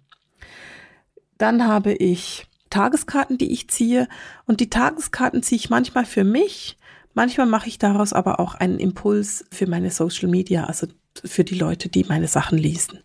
Dann 1.39 1.67
habe 1.67 1.93
ich 1.93 2.47
Tageskarten, 2.71 3.39
die 3.39 3.53
ich 3.53 3.69
ziehe 3.69 4.09
und 4.47 4.61
die 4.61 4.71
Tageskarten 4.71 5.43
ziehe 5.43 5.59
ich 5.59 5.71
manchmal 5.71 6.05
für 6.05 6.25
mich, 6.25 6.79
Manchmal 7.17 7.47
mache 7.47 7.69
ich 7.69 7.79
daraus 7.79 8.13
aber 8.13 8.41
auch 8.41 8.55
einen 8.57 8.79
Impuls 8.79 9.47
für 9.51 9.67
meine 9.67 9.91
Social 9.91 10.29
Media, 10.29 10.65
also 10.65 10.87
für 11.25 11.45
die 11.45 11.55
Leute, 11.55 11.89
die 11.89 12.05
meine 12.05 12.29
Sachen 12.29 12.59
lesen. 12.59 13.01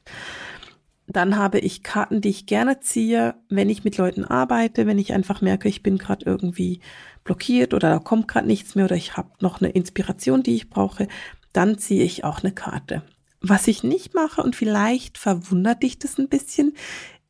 Dann 1.07 1.35
habe 1.35 1.59
ich 1.59 1.83
Karten, 1.83 2.21
die 2.21 2.29
ich 2.29 2.45
gerne 2.45 2.79
ziehe, 2.79 3.35
wenn 3.49 3.69
ich 3.69 3.83
mit 3.83 3.97
Leuten 3.97 4.23
arbeite, 4.23 4.87
wenn 4.87 4.99
ich 4.99 5.13
einfach 5.13 5.41
merke, 5.41 5.67
ich 5.67 5.83
bin 5.83 5.97
gerade 5.97 6.25
irgendwie 6.25 6.79
blockiert 7.23 7.73
oder 7.73 7.89
da 7.89 7.99
kommt 7.99 8.27
gerade 8.27 8.47
nichts 8.47 8.75
mehr 8.75 8.85
oder 8.85 8.95
ich 8.95 9.17
habe 9.17 9.29
noch 9.41 9.61
eine 9.61 9.71
Inspiration, 9.71 10.43
die 10.43 10.55
ich 10.55 10.69
brauche, 10.69 11.07
dann 11.53 11.77
ziehe 11.77 12.03
ich 12.03 12.23
auch 12.23 12.43
eine 12.43 12.53
Karte. 12.53 13.03
Was 13.41 13.67
ich 13.67 13.83
nicht 13.83 14.13
mache 14.13 14.41
und 14.41 14.55
vielleicht 14.55 15.17
verwundert 15.17 15.83
dich 15.83 15.99
das 15.99 16.17
ein 16.17 16.29
bisschen, 16.29 16.73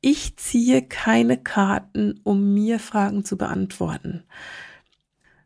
ich 0.01 0.35
ziehe 0.37 0.81
keine 0.81 1.37
Karten, 1.37 2.19
um 2.23 2.53
mir 2.53 2.79
Fragen 2.79 3.25
zu 3.25 3.37
beantworten 3.37 4.23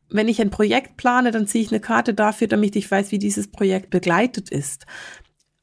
wenn 0.09 0.27
ich 0.27 0.41
ein 0.41 0.49
Projekt 0.49 0.97
plane, 0.97 1.31
dann 1.31 1.47
ziehe 1.47 1.63
ich 1.63 1.71
eine 1.71 1.79
Karte 1.79 2.13
dafür, 2.13 2.47
damit 2.47 2.75
ich 2.75 2.89
weiß, 2.89 3.11
wie 3.11 3.19
dieses 3.19 3.47
Projekt 3.47 3.89
begleitet 3.89 4.49
ist. 4.49 4.85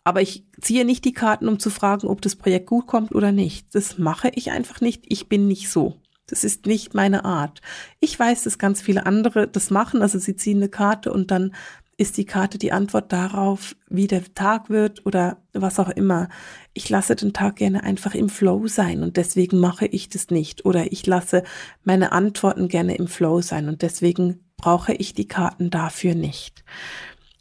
Aber 0.05 0.21
ich 0.21 0.45
ziehe 0.61 0.85
nicht 0.85 1.05
die 1.05 1.13
Karten, 1.13 1.49
um 1.49 1.59
zu 1.59 1.71
fragen, 1.71 2.09
ob 2.09 2.21
das 2.23 2.37
Projekt 2.37 2.67
gut 2.67 2.87
kommt 2.87 3.15
oder 3.15 3.33
nicht. 3.33 3.75
Das 3.75 3.99
mache 3.99 4.31
ich 4.35 4.51
einfach 4.51 4.81
nicht. 4.81 5.05
Ich 5.07 5.29
bin 5.29 5.47
nicht 5.47 5.71
so. 5.71 6.01
Das 6.27 6.45
ist 6.45 6.67
nicht 6.67 6.95
meine 6.95 7.25
Art. 7.25 7.61
Ich 8.01 8.19
weiß, 8.19 8.45
dass 8.45 8.59
ganz 8.59 8.81
viele 8.81 9.07
andere 9.07 9.47
das 9.47 9.71
machen. 9.71 10.03
Also 10.03 10.19
sie 10.19 10.35
ziehen 10.35 10.59
eine 10.59 10.69
Karte 10.69 11.13
und 11.13 11.31
dann 11.31 11.53
ist 11.99 12.17
die 12.17 12.25
Karte 12.25 12.59
die 12.59 12.73
Antwort 12.73 13.13
darauf, 13.13 13.77
wie 13.89 14.07
der 14.07 14.25
Tag 14.35 14.71
wird 14.71 15.05
oder 15.05 15.39
was 15.53 15.79
auch 15.79 15.91
immer. 15.91 16.29
Ich 16.73 16.89
lasse 16.89 17.15
den 17.15 17.33
Tag 17.33 17.57
gerne 17.57 17.85
einfach 17.85 18.15
im 18.15 18.29
Flow 18.29 18.67
sein 18.67 19.03
und 19.03 19.17
deswegen 19.17 19.59
mache 19.59 19.87
ich 19.87 20.09
das 20.09 20.31
nicht. 20.31 20.65
Oder 20.65 20.91
ich 20.91 21.07
lasse 21.07 21.43
meine 21.85 22.13
Antworten 22.13 22.69
gerne 22.69 22.97
im 22.97 23.09
Flow 23.09 23.41
sein 23.41 23.69
und 23.69 23.83
deswegen 23.83 24.41
brauche 24.57 24.95
ich 24.95 25.13
die 25.13 25.29
Karten 25.29 25.71
dafür 25.71 26.15
nicht. 26.15 26.65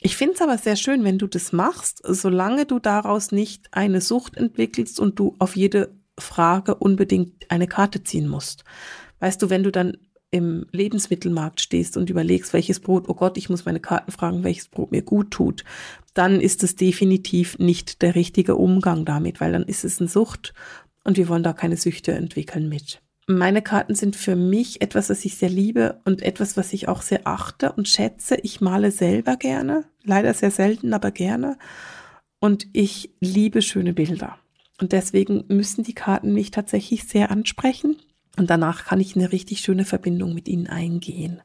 Ich 0.03 0.17
finde 0.17 0.33
es 0.33 0.41
aber 0.41 0.57
sehr 0.57 0.75
schön, 0.75 1.03
wenn 1.03 1.19
du 1.19 1.27
das 1.27 1.51
machst, 1.51 2.01
solange 2.03 2.65
du 2.65 2.79
daraus 2.79 3.31
nicht 3.31 3.67
eine 3.71 4.01
Sucht 4.01 4.35
entwickelst 4.35 4.99
und 4.99 5.19
du 5.19 5.35
auf 5.37 5.55
jede 5.55 5.95
Frage 6.17 6.73
unbedingt 6.73 7.51
eine 7.51 7.67
Karte 7.67 8.03
ziehen 8.03 8.27
musst. 8.27 8.63
Weißt 9.19 9.39
du, 9.43 9.51
wenn 9.51 9.61
du 9.61 9.71
dann 9.71 9.97
im 10.31 10.65
Lebensmittelmarkt 10.71 11.61
stehst 11.61 11.97
und 11.97 12.09
überlegst, 12.09 12.51
welches 12.51 12.79
Brot, 12.79 13.09
oh 13.09 13.13
Gott, 13.13 13.37
ich 13.37 13.49
muss 13.49 13.65
meine 13.65 13.79
Karten 13.79 14.11
fragen, 14.11 14.43
welches 14.43 14.69
Brot 14.69 14.91
mir 14.91 15.03
gut 15.03 15.29
tut, 15.29 15.63
dann 16.15 16.41
ist 16.41 16.63
es 16.63 16.75
definitiv 16.75 17.59
nicht 17.59 18.01
der 18.01 18.15
richtige 18.15 18.55
Umgang 18.55 19.05
damit, 19.05 19.39
weil 19.39 19.51
dann 19.51 19.63
ist 19.63 19.83
es 19.85 19.99
eine 19.99 20.09
Sucht 20.09 20.55
und 21.03 21.17
wir 21.17 21.27
wollen 21.27 21.43
da 21.43 21.53
keine 21.53 21.77
Süchte 21.77 22.13
entwickeln 22.13 22.69
mit. 22.69 23.03
Meine 23.27 23.61
Karten 23.61 23.95
sind 23.95 24.15
für 24.15 24.35
mich 24.35 24.81
etwas, 24.81 25.09
was 25.09 25.23
ich 25.25 25.37
sehr 25.37 25.49
liebe 25.49 26.01
und 26.05 26.21
etwas, 26.21 26.57
was 26.57 26.73
ich 26.73 26.87
auch 26.87 27.01
sehr 27.01 27.21
achte 27.25 27.71
und 27.71 27.87
schätze. 27.87 28.37
Ich 28.43 28.61
male 28.61 28.91
selber 28.91 29.37
gerne, 29.37 29.85
leider 30.03 30.33
sehr 30.33 30.51
selten, 30.51 30.93
aber 30.93 31.11
gerne. 31.11 31.57
und 32.41 32.67
ich 32.73 33.11
liebe 33.21 33.61
schöne 33.61 33.93
Bilder. 33.93 34.37
Und 34.81 34.91
deswegen 34.91 35.45
müssen 35.47 35.83
die 35.83 35.93
Karten 35.93 36.33
mich 36.33 36.51
tatsächlich 36.51 37.05
sehr 37.05 37.31
ansprechen. 37.31 37.97
Und 38.37 38.49
danach 38.49 38.85
kann 38.85 38.99
ich 38.99 39.15
eine 39.15 39.31
richtig 39.31 39.59
schöne 39.61 39.85
Verbindung 39.85 40.33
mit 40.33 40.47
ihnen 40.47 40.67
eingehen. 40.67 41.41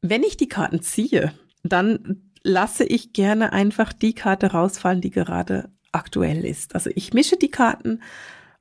Wenn 0.00 0.22
ich 0.22 0.36
die 0.36 0.48
Karten 0.48 0.80
ziehe, 0.80 1.32
dann 1.64 2.22
lasse 2.44 2.84
ich 2.84 3.12
gerne 3.12 3.52
einfach 3.52 3.92
die 3.92 4.14
Karte 4.14 4.52
rausfallen, 4.52 5.00
die 5.00 5.10
gerade 5.10 5.70
aktuell 5.90 6.44
ist. 6.44 6.76
Also 6.76 6.90
ich 6.94 7.12
mische 7.12 7.36
die 7.36 7.50
Karten 7.50 8.00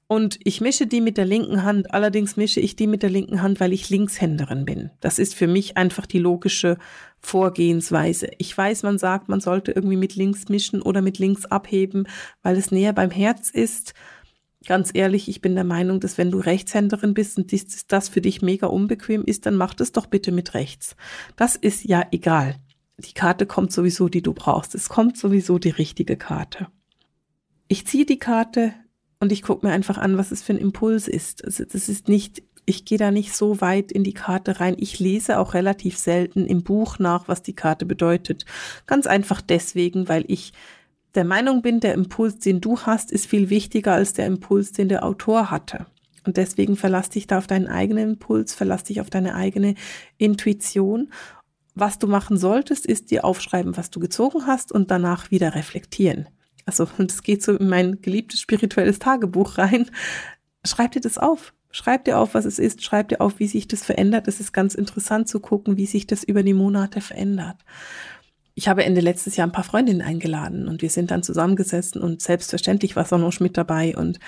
und 0.08 0.40
ich 0.44 0.62
mische 0.62 0.88
die 0.88 1.02
mit 1.02 1.18
der 1.18 1.26
linken 1.26 1.64
Hand. 1.64 1.94
Allerdings 1.94 2.38
mische 2.38 2.62
ich 2.62 2.78
die 2.78 2.88
mit 2.88 3.04
der 3.04 3.10
linken 3.10 3.42
Hand, 3.42 3.60
weil 3.60 3.74
ich 3.74 3.90
Linkshänderin 3.90 4.64
bin. 4.64 4.90
Das 5.02 5.20
ist 5.20 5.36
für 5.36 5.48
mich 5.48 5.76
einfach 5.76 6.06
die 6.06 6.20
logische 6.20 6.78
Vorgehensweise. 7.20 8.30
Ich 8.38 8.58
weiß, 8.58 8.84
man 8.84 8.98
sagt, 8.98 9.28
man 9.28 9.42
sollte 9.42 9.74
irgendwie 9.74 9.98
mit 9.98 10.16
links 10.16 10.48
mischen 10.48 10.82
oder 10.82 11.02
mit 11.02 11.20
links 11.20 11.46
abheben, 11.46 12.08
weil 12.42 12.56
es 12.56 12.72
näher 12.72 12.94
beim 12.94 13.12
Herz 13.12 13.50
ist. 13.50 13.94
Ganz 14.66 14.92
ehrlich, 14.94 15.28
ich 15.28 15.42
bin 15.42 15.56
der 15.56 15.66
Meinung, 15.66 16.00
dass 16.00 16.18
wenn 16.18 16.32
du 16.32 16.40
Rechtshänderin 16.40 17.14
bist 17.14 17.38
und 17.38 17.52
das 17.92 18.10
für 18.10 18.22
dich 18.22 18.42
mega 18.42 18.68
unbequem 18.68 19.24
ist, 19.26 19.46
dann 19.46 19.56
mach 19.56 19.74
das 19.74 19.92
doch 19.92 20.06
bitte 20.06 20.32
mit 20.32 20.54
rechts. 20.54 20.96
Das 21.36 21.58
ist 21.58 21.84
ja 21.84 22.06
egal. 22.12 22.56
Die 22.98 23.14
Karte 23.14 23.46
kommt 23.46 23.74
sowieso, 23.74 24.08
die 24.08 24.24
du 24.24 24.34
brauchst. 24.34 24.74
Es 24.74 24.88
kommt 24.90 25.18
sowieso 25.18 25.60
die 25.60 25.70
richtige 25.70 26.16
Karte. 26.16 26.68
Ich 27.68 27.86
ziehe 27.86 28.06
die 28.06 28.20
Karte, 28.20 28.74
und 29.20 29.32
ich 29.32 29.42
gucke 29.42 29.66
mir 29.66 29.74
einfach 29.74 29.98
an, 29.98 30.18
was 30.18 30.32
es 30.32 30.44
für 30.44 30.54
ein 30.54 30.60
Impuls 30.60 31.08
ist. 31.08 31.44
Also 31.44 31.64
das 31.66 31.90
ist 31.90 32.08
nicht, 32.08 32.44
ich 32.66 32.86
gehe 32.86 32.98
da 32.98 33.12
nicht 33.12 33.36
so 33.36 33.62
weit 33.62 33.92
in 33.92 34.04
die 34.04 34.14
Karte 34.14 34.60
rein. 34.60 34.76
Ich 34.78 35.00
lese 35.00 35.40
auch 35.40 35.54
relativ 35.54 35.98
selten 35.98 36.46
im 36.46 36.64
Buch 36.64 37.00
nach, 37.00 37.28
was 37.28 37.42
die 37.42 37.56
Karte 37.56 37.86
bedeutet. 37.86 38.46
Ganz 38.86 39.08
einfach 39.08 39.42
deswegen, 39.42 40.08
weil 40.08 40.26
ich 40.28 40.54
der 41.16 41.26
Meinung 41.26 41.64
bin, 41.64 41.80
der 41.80 41.96
Impuls, 41.96 42.38
den 42.40 42.62
du 42.62 42.80
hast, 42.82 43.12
ist 43.12 43.26
viel 43.26 43.50
wichtiger 43.50 43.94
als 43.94 44.14
der 44.14 44.28
Impuls, 44.28 44.72
den 44.72 44.90
der 44.90 45.04
Autor 45.04 45.50
hatte. 45.50 45.88
Und 46.26 46.38
deswegen 46.38 46.76
verlass 46.76 47.10
dich 47.10 47.26
da 47.26 47.40
auf 47.40 47.48
deinen 47.48 47.68
eigenen 47.68 48.12
Impuls, 48.12 48.54
verlass 48.54 48.84
dich 48.84 49.02
auf 49.02 49.10
deine 49.10 49.34
eigene 49.34 49.76
Intuition. 50.18 51.12
Was 51.74 51.98
du 51.98 52.08
machen 52.08 52.38
solltest, 52.38 52.86
ist 52.86 53.10
dir 53.10 53.24
aufschreiben, 53.24 53.78
was 53.78 53.90
du 53.90 54.00
gezogen 54.00 54.46
hast 54.46 54.72
und 54.72 54.92
danach 54.92 55.32
wieder 55.32 55.56
reflektieren 55.56 56.28
also 56.68 56.88
das 57.00 57.24
geht 57.24 57.42
so 57.42 57.58
in 57.58 57.70
mein 57.70 58.02
geliebtes 58.02 58.40
spirituelles 58.40 59.00
Tagebuch 59.00 59.58
rein. 59.58 59.90
Schreib 60.64 60.92
dir 60.92 61.02
das 61.02 61.18
auf. 61.18 61.54
Schreib 61.72 62.06
dir 62.06 62.20
auf, 62.20 62.34
was 62.34 62.46
es 62.46 62.60
ist. 62.60 62.84
Schreib 62.84 63.10
dir 63.10 63.22
auf, 63.22 63.40
wie 63.40 63.48
sich 63.48 63.68
das 63.68 63.84
verändert. 63.84 64.28
Es 64.28 64.40
ist 64.40 64.54
ganz 64.54 64.76
interessant 64.76 65.28
zu 65.28 65.40
gucken, 65.40 65.78
wie 65.78 65.86
sich 65.86 66.08
das 66.08 66.24
über 66.24 66.44
die 66.44 66.54
Monate 66.54 67.02
verändert. 67.02 67.58
Ich 68.54 68.68
habe 68.68 68.84
Ende 68.84 69.02
letztes 69.02 69.36
Jahr 69.36 69.48
ein 69.48 69.52
paar 69.52 69.64
Freundinnen 69.64 70.02
eingeladen 70.02 70.68
und 70.68 70.82
wir 70.82 70.90
sind 70.90 71.12
dann 71.12 71.22
zusammengesessen 71.22 72.02
und 72.02 72.24
selbstverständlich 72.24 72.96
war 72.96 73.06
Sono 73.06 73.30
Schmidt 73.30 73.56
dabei 73.56 73.96
und 73.96 74.20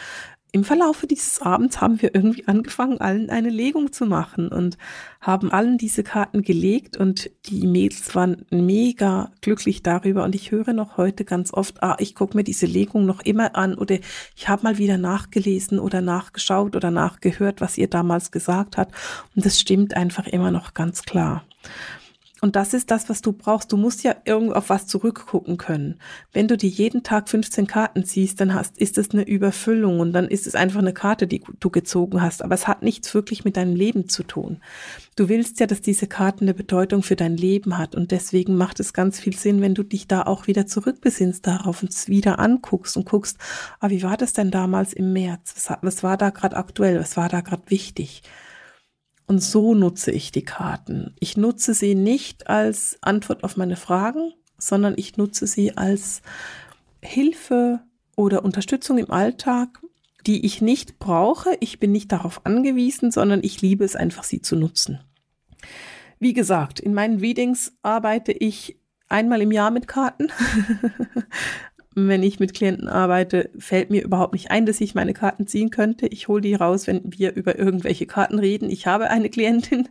im 0.51 0.63
Verlaufe 0.63 1.05
dieses 1.05 1.41
Abends 1.41 1.79
haben 1.79 2.01
wir 2.01 2.15
irgendwie 2.15 2.47
angefangen, 2.47 2.99
allen 2.99 3.29
eine 3.29 3.49
Legung 3.49 3.91
zu 3.91 4.05
machen 4.05 4.47
und 4.49 4.77
haben 5.21 5.51
allen 5.51 5.77
diese 5.77 6.03
Karten 6.03 6.41
gelegt 6.41 6.97
und 6.97 7.29
die 7.45 7.67
Mädels 7.67 8.15
waren 8.15 8.45
mega 8.49 9.31
glücklich 9.41 9.83
darüber 9.83 10.23
und 10.23 10.33
ich 10.33 10.51
höre 10.51 10.73
noch 10.73 10.97
heute 10.97 11.23
ganz 11.23 11.53
oft, 11.53 11.83
ah, 11.83 11.97
ich 11.99 12.15
gucke 12.15 12.35
mir 12.35 12.43
diese 12.43 12.65
Legung 12.65 13.05
noch 13.05 13.21
immer 13.21 13.55
an 13.55 13.75
oder 13.75 13.99
ich 14.35 14.49
habe 14.49 14.63
mal 14.63 14.77
wieder 14.77 14.97
nachgelesen 14.97 15.79
oder 15.79 16.01
nachgeschaut 16.01 16.75
oder 16.75 16.89
nachgehört, 16.89 17.61
was 17.61 17.77
ihr 17.77 17.87
damals 17.87 18.31
gesagt 18.31 18.77
hat 18.77 18.91
und 19.35 19.45
das 19.45 19.59
stimmt 19.59 19.95
einfach 19.95 20.25
immer 20.25 20.49
noch 20.49 20.73
ganz 20.73 21.03
klar. 21.03 21.43
Und 22.41 22.55
das 22.55 22.73
ist 22.73 22.89
das, 22.89 23.09
was 23.09 23.21
du 23.21 23.33
brauchst. 23.33 23.71
Du 23.71 23.77
musst 23.77 24.03
ja 24.03 24.15
irgendwo 24.25 24.53
auf 24.53 24.69
was 24.69 24.87
zurückgucken 24.87 25.57
können. 25.57 25.99
Wenn 26.31 26.47
du 26.47 26.55
dir 26.55 26.69
jeden 26.69 27.03
Tag 27.03 27.29
15 27.29 27.67
Karten 27.67 28.05
ziehst, 28.05 28.39
dann 28.39 28.53
hast, 28.53 28.77
ist 28.77 28.97
es 28.97 29.11
eine 29.11 29.27
Überfüllung 29.27 29.99
und 29.99 30.13
dann 30.13 30.27
ist 30.27 30.47
es 30.47 30.55
einfach 30.55 30.79
eine 30.79 30.93
Karte, 30.93 31.27
die 31.27 31.43
du 31.59 31.69
gezogen 31.69 32.21
hast. 32.21 32.43
Aber 32.43 32.55
es 32.55 32.67
hat 32.67 32.81
nichts 32.81 33.13
wirklich 33.13 33.43
mit 33.43 33.57
deinem 33.57 33.75
Leben 33.75 34.07
zu 34.07 34.23
tun. 34.23 34.61
Du 35.15 35.27
willst 35.27 35.59
ja, 35.59 35.67
dass 35.67 35.81
diese 35.81 36.07
Karte 36.07 36.41
eine 36.41 36.53
Bedeutung 36.53 37.03
für 37.03 37.17
dein 37.17 37.35
Leben 37.35 37.77
hat 37.77 37.93
und 37.93 38.11
deswegen 38.11 38.55
macht 38.55 38.79
es 38.79 38.93
ganz 38.93 39.19
viel 39.19 39.35
Sinn, 39.35 39.61
wenn 39.61 39.75
du 39.75 39.83
dich 39.83 40.07
da 40.07 40.21
auch 40.21 40.47
wieder 40.47 40.65
zurückbesinnst 40.65 41.45
darauf 41.45 41.83
und 41.83 41.91
es 41.91 42.07
wieder 42.07 42.39
anguckst 42.39 42.95
und 42.95 43.05
guckst, 43.05 43.37
ah, 43.81 43.89
wie 43.89 44.03
war 44.03 44.15
das 44.15 44.31
denn 44.31 44.49
damals 44.49 44.93
im 44.93 45.11
März? 45.11 45.53
Was, 45.55 45.77
was 45.81 46.03
war 46.03 46.15
da 46.15 46.29
gerade 46.29 46.55
aktuell? 46.55 46.99
Was 46.99 47.17
war 47.17 47.27
da 47.27 47.41
gerade 47.41 47.63
wichtig? 47.67 48.23
Und 49.29 49.43
so 49.43 49.75
nutze 49.75 50.09
ich 50.09 50.31
die 50.31 50.43
Karten. 50.43 51.13
Ich 51.19 51.37
nutze 51.37 51.75
sie 51.75 51.93
nicht 51.93 52.47
als 52.47 52.97
Antwort 53.01 53.43
auf 53.43 53.57
meine 53.57 53.75
Fragen, 53.75 54.33
sondern 54.57 54.95
ich 54.97 55.17
nutze 55.17 55.45
sie 55.45 55.77
als 55.77 56.23
Hilfe 56.99 57.79
oder 58.15 58.43
Unterstützung 58.43 58.97
im 58.97 59.11
Alltag, 59.11 59.83
die 60.25 60.47
ich 60.47 60.63
nicht 60.63 60.97
brauche. 60.97 61.55
Ich 61.59 61.79
bin 61.79 61.91
nicht 61.91 62.11
darauf 62.11 62.43
angewiesen, 62.47 63.11
sondern 63.11 63.43
ich 63.43 63.61
liebe 63.61 63.85
es 63.85 63.95
einfach, 63.95 64.23
sie 64.23 64.41
zu 64.41 64.55
nutzen. 64.55 64.99
Wie 66.17 66.33
gesagt, 66.33 66.79
in 66.79 66.95
meinen 66.95 67.19
Readings 67.19 67.73
arbeite 67.83 68.31
ich 68.31 68.79
einmal 69.09 69.43
im 69.43 69.51
Jahr 69.51 69.69
mit 69.69 69.87
Karten. 69.87 70.29
wenn 72.07 72.23
ich 72.23 72.39
mit 72.39 72.53
Klienten 72.53 72.87
arbeite, 72.87 73.49
fällt 73.57 73.89
mir 73.89 74.03
überhaupt 74.03 74.33
nicht 74.33 74.51
ein, 74.51 74.65
dass 74.65 74.81
ich 74.81 74.95
meine 74.95 75.13
Karten 75.13 75.47
ziehen 75.47 75.69
könnte. 75.69 76.07
Ich 76.07 76.27
hole 76.27 76.41
die 76.41 76.55
raus, 76.55 76.87
wenn 76.87 77.01
wir 77.05 77.35
über 77.35 77.57
irgendwelche 77.57 78.05
Karten 78.05 78.39
reden. 78.39 78.69
Ich 78.69 78.87
habe 78.87 79.09
eine 79.09 79.29
Klientin, 79.29 79.89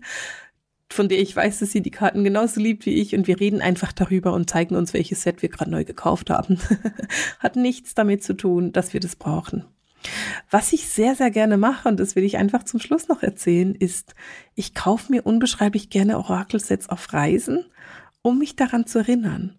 von 0.90 1.08
der 1.08 1.20
ich 1.20 1.34
weiß, 1.34 1.58
dass 1.58 1.72
sie 1.72 1.82
die 1.82 1.90
Karten 1.90 2.24
genauso 2.24 2.60
liebt 2.60 2.86
wie 2.86 2.94
ich 2.94 3.14
und 3.14 3.26
wir 3.26 3.40
reden 3.40 3.60
einfach 3.60 3.92
darüber 3.92 4.32
und 4.32 4.48
zeigen 4.48 4.76
uns, 4.76 4.94
welches 4.94 5.22
Set 5.22 5.42
wir 5.42 5.48
gerade 5.48 5.70
neu 5.70 5.84
gekauft 5.84 6.30
haben. 6.30 6.58
Hat 7.38 7.56
nichts 7.56 7.94
damit 7.94 8.22
zu 8.22 8.34
tun, 8.34 8.72
dass 8.72 8.92
wir 8.92 9.00
das 9.00 9.16
brauchen. 9.16 9.64
Was 10.50 10.72
ich 10.72 10.86
sehr, 10.86 11.14
sehr 11.16 11.30
gerne 11.30 11.56
mache, 11.56 11.88
und 11.88 11.98
das 11.98 12.16
will 12.16 12.24
ich 12.24 12.36
einfach 12.38 12.62
zum 12.62 12.80
Schluss 12.80 13.08
noch 13.08 13.22
erzählen, 13.22 13.74
ist, 13.74 14.14
ich 14.54 14.74
kaufe 14.74 15.10
mir 15.12 15.26
unbeschreiblich 15.26 15.90
gerne 15.90 16.16
Orakelsets 16.18 16.88
auf 16.88 17.12
Reisen, 17.12 17.66
um 18.22 18.38
mich 18.38 18.56
daran 18.56 18.86
zu 18.86 19.00
erinnern 19.00 19.57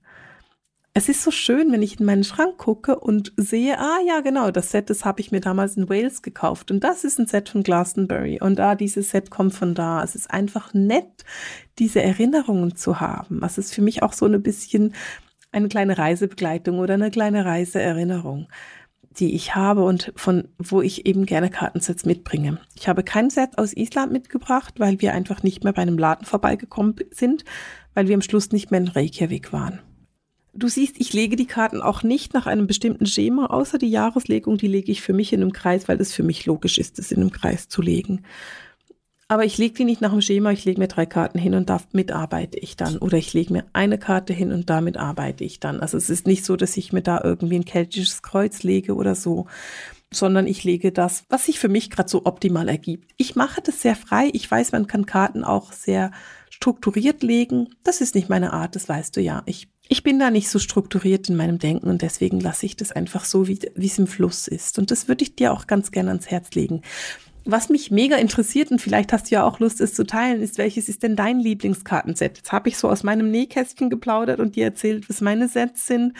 es 1.00 1.08
ist 1.08 1.24
so 1.24 1.32
schön, 1.32 1.72
wenn 1.72 1.82
ich 1.82 1.98
in 1.98 2.06
meinen 2.06 2.26
Schrank 2.26 2.58
gucke 2.58 3.00
und 3.00 3.32
sehe, 3.38 3.80
ah 3.80 4.00
ja, 4.06 4.20
genau, 4.20 4.52
das 4.52 4.72
Set, 4.72 4.90
das 4.90 5.06
habe 5.06 5.22
ich 5.22 5.32
mir 5.32 5.40
damals 5.40 5.78
in 5.78 5.88
Wales 5.88 6.22
gekauft 6.22 6.72
und 6.72 6.84
das 6.84 7.06
ist 7.06 7.18
ein 7.18 7.26
Set 7.26 7.48
von 7.48 7.64
Glastonbury 7.64 8.42
und 8.42 8.60
da 8.60 8.76
dieses 8.76 9.12
Set 9.12 9.30
kommt 9.32 9.54
von 9.54 9.76
da. 9.76 10.04
Es 10.04 10.16
ist 10.16 10.30
einfach 10.30 10.74
nett, 10.74 11.24
diese 11.80 12.02
Erinnerungen 12.02 12.76
zu 12.76 13.00
haben. 13.00 13.40
Das 13.40 13.58
ist 13.58 13.74
für 13.74 13.82
mich 13.82 14.04
auch 14.04 14.12
so 14.12 14.26
ein 14.26 14.44
bisschen 14.44 14.94
eine 15.54 15.70
kleine 15.70 15.98
Reisebegleitung 15.98 16.80
oder 16.80 16.96
eine 16.96 17.12
kleine 17.12 17.46
Reiseerinnerung, 17.46 18.50
die 19.10 19.36
ich 19.36 19.56
habe 19.56 19.86
und 19.86 20.12
von 20.18 20.50
wo 20.58 20.82
ich 20.82 21.06
eben 21.06 21.26
gerne 21.26 21.50
Kartensets 21.50 22.06
mitbringe. 22.06 22.60
Ich 22.76 22.90
habe 22.90 23.04
kein 23.04 23.30
Set 23.30 23.58
aus 23.58 23.72
Island 23.72 24.12
mitgebracht, 24.12 24.82
weil 24.82 25.00
wir 25.00 25.14
einfach 25.14 25.44
nicht 25.44 25.64
mehr 25.64 25.72
bei 25.72 25.82
einem 25.82 25.98
Laden 25.98 26.26
vorbeigekommen 26.26 26.96
sind, 27.12 27.46
weil 27.94 28.10
wir 28.10 28.16
am 28.16 28.22
Schluss 28.22 28.52
nicht 28.52 28.70
mehr 28.70 28.82
in 28.82 28.90
Reykjavik 28.90 29.54
waren. 29.54 29.80
Du 30.54 30.68
siehst, 30.68 30.96
ich 31.00 31.14
lege 31.14 31.36
die 31.36 31.46
Karten 31.46 31.82
auch 31.82 32.04
nicht 32.04 32.34
nach 32.34 32.48
einem 32.48 32.68
bestimmten 32.68 33.06
Schema, 33.06 33.48
außer 33.48 33.78
die 33.78 33.90
Jahreslegung, 33.90 34.58
die 34.58 34.68
lege 34.68 34.92
ich 34.92 35.02
für 35.02 35.14
mich 35.14 35.32
in 35.32 35.42
einem 35.42 35.54
Kreis, 35.54 35.88
weil 35.88 36.02
es 36.02 36.14
für 36.14 36.24
mich 36.24 36.46
logisch 36.46 36.78
ist, 36.78 36.98
es 37.00 37.12
in 37.12 37.22
einem 37.22 37.32
Kreis 37.32 37.68
zu 37.68 37.82
legen. 37.82 38.24
Aber 39.32 39.46
ich 39.46 39.60
lege 39.60 39.76
die 39.76 39.86
nicht 39.86 40.02
nach 40.02 40.10
dem 40.10 40.22
Schema, 40.22 40.52
ich 40.52 40.66
lege 40.66 40.80
mir 40.80 40.88
drei 40.88 41.06
Karten 41.06 41.38
hin 41.38 41.54
und 41.54 41.70
damit 41.70 42.12
arbeite 42.12 42.58
ich 42.58 42.78
dann. 42.78 42.98
Oder 42.98 43.20
ich 43.20 43.32
lege 43.32 43.54
mir 43.54 43.66
eine 43.74 44.00
Karte 44.00 44.34
hin 44.34 44.52
und 44.52 44.72
damit 44.72 44.98
arbeite 44.98 45.44
ich 45.44 45.60
dann. 45.60 45.82
Also 45.82 45.98
es 45.98 46.10
ist 46.10 46.26
nicht 46.26 46.44
so, 46.44 46.56
dass 46.56 46.76
ich 46.78 46.94
mir 46.94 47.04
da 47.04 47.22
irgendwie 47.24 47.58
ein 47.58 47.66
keltisches 47.66 48.24
Kreuz 48.24 48.64
lege 48.64 48.96
oder 48.96 49.14
so, 49.14 49.46
sondern 50.12 50.48
ich 50.48 50.64
lege 50.64 50.92
das, 50.92 51.26
was 51.30 51.46
sich 51.46 51.60
für 51.60 51.70
mich 51.70 51.92
gerade 51.92 52.10
so 52.10 52.26
optimal 52.26 52.68
ergibt. 52.68 53.12
Ich 53.18 53.36
mache 53.36 53.62
das 53.62 53.82
sehr 53.82 53.96
frei. 53.96 54.32
Ich 54.34 54.50
weiß, 54.50 54.72
man 54.72 54.88
kann 54.88 55.06
Karten 55.06 55.44
auch 55.44 55.74
sehr 55.74 56.10
strukturiert 56.50 57.22
legen. 57.22 57.70
Das 57.84 58.02
ist 58.02 58.16
nicht 58.16 58.30
meine 58.30 58.52
Art, 58.52 58.76
das 58.76 58.90
weißt 58.90 59.16
du 59.16 59.22
ja. 59.22 59.44
Ich 59.46 59.70
ich 59.92 60.04
bin 60.04 60.20
da 60.20 60.30
nicht 60.30 60.50
so 60.50 60.60
strukturiert 60.60 61.30
in 61.30 61.36
meinem 61.36 61.58
Denken 61.58 61.90
und 61.90 62.04
deswegen 62.04 62.40
lasse 62.40 62.68
ich 62.68 62.76
das 62.76 62.92
einfach 62.92 63.26
so, 63.26 63.48
wie, 63.48 63.60
es 63.76 63.98
im 63.98 64.06
Fluss 64.06 64.48
ist. 64.48 64.78
Und 64.78 64.92
das 64.92 65.08
würde 65.08 65.24
ich 65.24 65.36
dir 65.36 65.52
auch 65.52 65.66
ganz 65.66 65.92
gerne 65.92 66.12
ans 66.12 66.30
Herz 66.30 66.52
legen. 66.52 66.84
Was 67.44 67.70
mich 67.70 67.90
mega 67.90 68.16
interessiert 68.18 68.70
und 68.70 68.80
vielleicht 68.80 69.12
hast 69.12 69.32
du 69.32 69.36
ja 69.36 69.44
auch 69.44 69.60
Lust, 69.60 69.82
es 69.82 69.96
zu 69.96 70.06
teilen, 70.06 70.44
ist, 70.44 70.60
welches 70.60 70.90
ist 70.90 71.02
denn 71.02 71.16
dein 71.16 71.40
Lieblingskartenset? 71.40 72.38
Jetzt 72.38 72.52
habe 72.52 72.70
ich 72.70 72.78
so 72.78 72.88
aus 72.88 73.02
meinem 73.02 73.32
Nähkästchen 73.32 73.90
geplaudert 73.90 74.40
und 74.40 74.56
dir 74.56 74.66
erzählt, 74.66 75.10
was 75.10 75.22
meine 75.22 75.48
Sets 75.48 75.88
sind. 75.88 76.14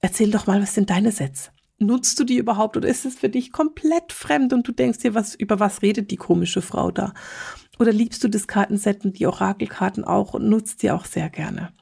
Erzähl 0.00 0.30
doch 0.30 0.46
mal, 0.46 0.62
was 0.62 0.72
sind 0.72 0.88
deine 0.88 1.12
Sets? 1.12 1.50
Nutzt 1.78 2.18
du 2.18 2.24
die 2.24 2.38
überhaupt 2.38 2.78
oder 2.78 2.88
ist 2.88 3.04
es 3.04 3.16
für 3.16 3.28
dich 3.28 3.52
komplett 3.52 4.12
fremd 4.14 4.54
und 4.54 4.66
du 4.66 4.72
denkst 4.72 5.00
dir, 5.00 5.12
was, 5.12 5.34
über 5.34 5.60
was 5.60 5.82
redet 5.82 6.10
die 6.10 6.16
komische 6.16 6.62
Frau 6.62 6.90
da? 6.90 7.12
Oder 7.78 7.92
liebst 7.92 8.24
du 8.24 8.28
das 8.28 8.46
Kartenset 8.46 9.04
und 9.04 9.18
die 9.18 9.26
Orakelkarten 9.26 10.04
auch 10.04 10.32
und 10.32 10.48
nutzt 10.48 10.82
die 10.82 10.90
auch 10.90 11.04
sehr 11.04 11.28
gerne? 11.28 11.74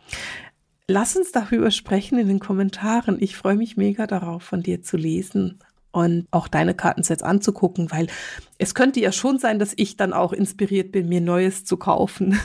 Lass 0.88 1.16
uns 1.16 1.32
darüber 1.32 1.70
sprechen 1.70 2.18
in 2.18 2.28
den 2.28 2.40
Kommentaren. 2.40 3.16
Ich 3.20 3.36
freue 3.36 3.56
mich 3.56 3.76
mega 3.76 4.06
darauf, 4.06 4.42
von 4.42 4.62
dir 4.62 4.82
zu 4.82 4.96
lesen 4.96 5.60
und 5.92 6.26
auch 6.30 6.48
deine 6.48 6.74
Kartensets 6.74 7.22
anzugucken, 7.22 7.90
weil 7.90 8.08
es 8.58 8.74
könnte 8.74 9.00
ja 9.00 9.12
schon 9.12 9.38
sein, 9.38 9.58
dass 9.58 9.74
ich 9.76 9.96
dann 9.96 10.12
auch 10.12 10.32
inspiriert 10.32 10.90
bin, 10.90 11.08
mir 11.08 11.20
Neues 11.20 11.64
zu 11.64 11.76
kaufen. 11.76 12.38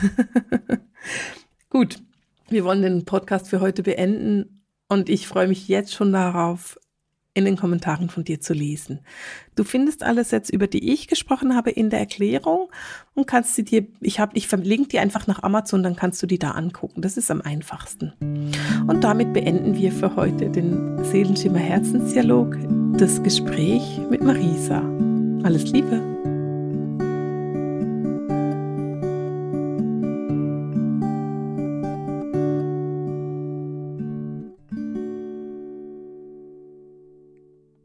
Gut, 1.70 2.00
wir 2.48 2.64
wollen 2.64 2.82
den 2.82 3.04
Podcast 3.04 3.48
für 3.48 3.60
heute 3.60 3.82
beenden. 3.82 4.62
Und 4.88 5.08
ich 5.08 5.26
freue 5.26 5.48
mich 5.48 5.68
jetzt 5.68 5.92
schon 5.92 6.12
darauf, 6.12 6.78
in 7.38 7.44
den 7.44 7.56
Kommentaren 7.56 8.10
von 8.10 8.24
dir 8.24 8.40
zu 8.40 8.52
lesen. 8.52 9.00
Du 9.56 9.64
findest 9.64 10.02
alle 10.02 10.24
Sätze, 10.24 10.52
über 10.52 10.66
die 10.66 10.92
ich 10.92 11.08
gesprochen 11.08 11.54
habe, 11.54 11.70
in 11.70 11.90
der 11.90 12.00
Erklärung 12.00 12.68
und 13.14 13.26
kannst 13.26 13.54
sie 13.54 13.64
dir, 13.64 13.86
ich 14.00 14.20
habe, 14.20 14.36
ich 14.36 14.48
verlinke 14.48 14.88
die 14.88 14.98
einfach 14.98 15.26
nach 15.26 15.42
Amazon, 15.42 15.82
dann 15.82 15.96
kannst 15.96 16.22
du 16.22 16.26
die 16.26 16.38
da 16.38 16.52
angucken. 16.52 17.02
Das 17.02 17.16
ist 17.16 17.30
am 17.30 17.40
einfachsten. 17.40 18.12
Und 18.86 19.04
damit 19.04 19.32
beenden 19.32 19.76
wir 19.76 19.92
für 19.92 20.16
heute 20.16 20.50
den 20.50 21.02
Seelenschimmer 21.04 21.58
Herzensdialog, 21.58 22.56
das 22.98 23.22
Gespräch 23.22 24.00
mit 24.10 24.22
Marisa. 24.22 24.82
Alles 25.42 25.64
Liebe! 25.70 26.17